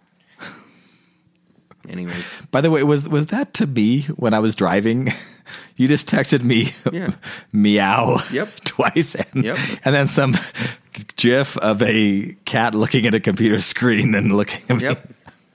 [1.89, 5.09] Anyways, By the way, was was that to me when I was driving?
[5.77, 7.13] you just texted me Yeah.
[7.53, 8.49] meow Yep.
[8.65, 9.59] twice and, Yep.
[9.85, 10.35] and then some
[11.17, 14.83] gif of a cat looking at a computer screen and looking at me.
[14.85, 15.09] yep,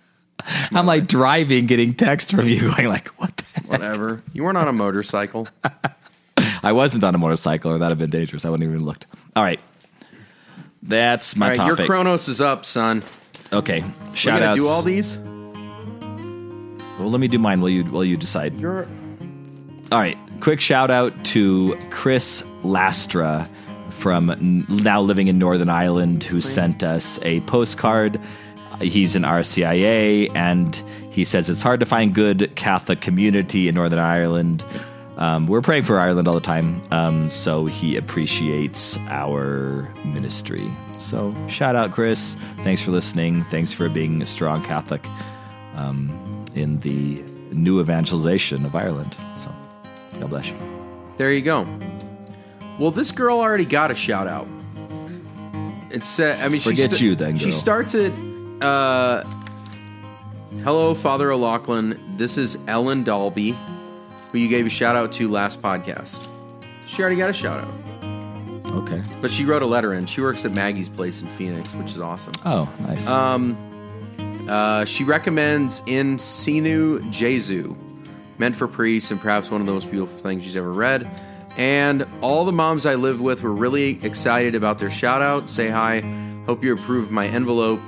[0.73, 3.69] I'm like driving, getting texts from you going like, what the heck?
[3.69, 4.21] whatever.
[4.33, 5.47] You weren't on a motorcycle.
[6.63, 8.45] I wasn't on a motorcycle or that'd have been dangerous.
[8.45, 9.05] I wouldn't even looked.
[9.35, 9.59] All right.
[10.81, 11.85] That's my All right, your topic.
[11.89, 13.03] Chronos is up, son.
[13.53, 13.83] okay.
[14.15, 14.55] Shout out.
[14.57, 15.17] do all these.
[16.99, 18.53] Well, let me do mine Will you Will you decide.
[18.55, 18.87] You're
[19.93, 20.17] All right.
[20.39, 23.47] Quick shout out to Chris Lastra
[23.91, 28.19] from now living in Northern Ireland who sent us a postcard.
[28.81, 30.75] He's an RCIA and
[31.11, 34.65] he says it's hard to find good Catholic community in Northern Ireland.
[35.17, 40.67] Um, we're praying for Ireland all the time, um, so he appreciates our ministry.
[40.97, 42.35] So shout out, Chris.
[42.63, 43.43] Thanks for listening.
[43.43, 45.05] Thanks for being a strong Catholic
[45.75, 47.21] um, in the
[47.51, 49.15] new evangelization of Ireland.
[49.35, 49.53] So
[50.19, 50.55] God bless you.
[51.17, 51.67] There you go.
[52.79, 54.47] Well, this girl already got a shout out.
[55.91, 57.53] It's uh, I mean, she Forget you then, She girl.
[57.53, 58.11] starts it.
[58.61, 59.23] Uh,
[60.63, 61.99] Hello, Father O'Loughlin.
[62.17, 63.57] This is Ellen Dalby,
[64.31, 66.27] who you gave a shout out to last podcast.
[66.87, 69.01] She already got a shout out, Okay.
[69.21, 70.05] but she wrote a letter in.
[70.05, 72.33] She works at Maggie's place in Phoenix, which is awesome.
[72.45, 73.07] Oh, nice.
[73.07, 73.57] Um,
[74.47, 77.75] Uh, she recommends In Sinu Jesu,
[78.37, 81.09] meant for priests and perhaps one of the most beautiful things she's ever read.
[81.57, 85.49] And all the moms I lived with were really excited about their shout out.
[85.49, 85.99] Say hi.
[86.45, 87.79] Hope you approve my envelope.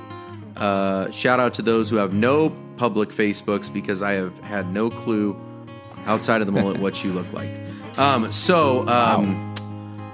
[0.56, 4.90] Uh, shout out to those who have no public Facebooks because I have had no
[4.90, 5.36] clue
[6.06, 7.50] outside of the mullet what you look like.
[7.98, 9.52] Um, so, um,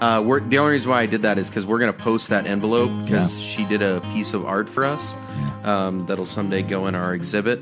[0.01, 2.29] Uh, we're, the only reason why I did that is because we're going to post
[2.29, 3.45] that envelope because Yeah.
[3.45, 5.13] she did a piece of art for us
[5.63, 7.59] um, that'll someday go in our exhibit,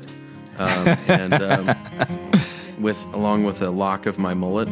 [0.58, 1.76] um, and um,
[2.80, 4.68] with along with a lock of my mullet.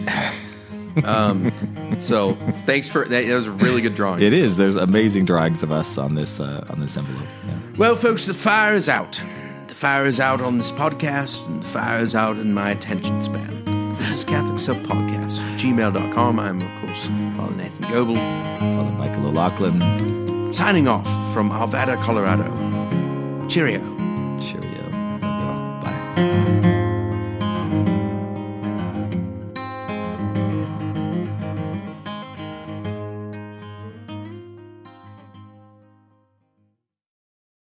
[1.04, 1.52] Um,
[2.00, 2.34] so
[2.66, 3.26] thanks for that.
[3.26, 4.20] That was a really good drawing.
[4.22, 4.56] It is.
[4.56, 7.28] There's amazing drawings of us on this uh, on this envelope.
[7.46, 7.54] Yeah.
[7.76, 9.22] Well, folks, the fire is out.
[9.68, 13.22] The fire is out on this podcast, and the fire is out in my attention
[13.22, 13.94] span.
[13.98, 16.38] This is Catholic Sub Podcast, gmail.com.
[16.40, 17.06] I'm, of course,
[17.36, 20.52] Father Nathan Goebel, Father Michael O'Loughlin.
[20.52, 22.48] signing off from Arvada, Colorado.
[23.48, 23.80] Cheerio.
[24.40, 24.90] Cheerio.
[25.20, 26.74] Bye.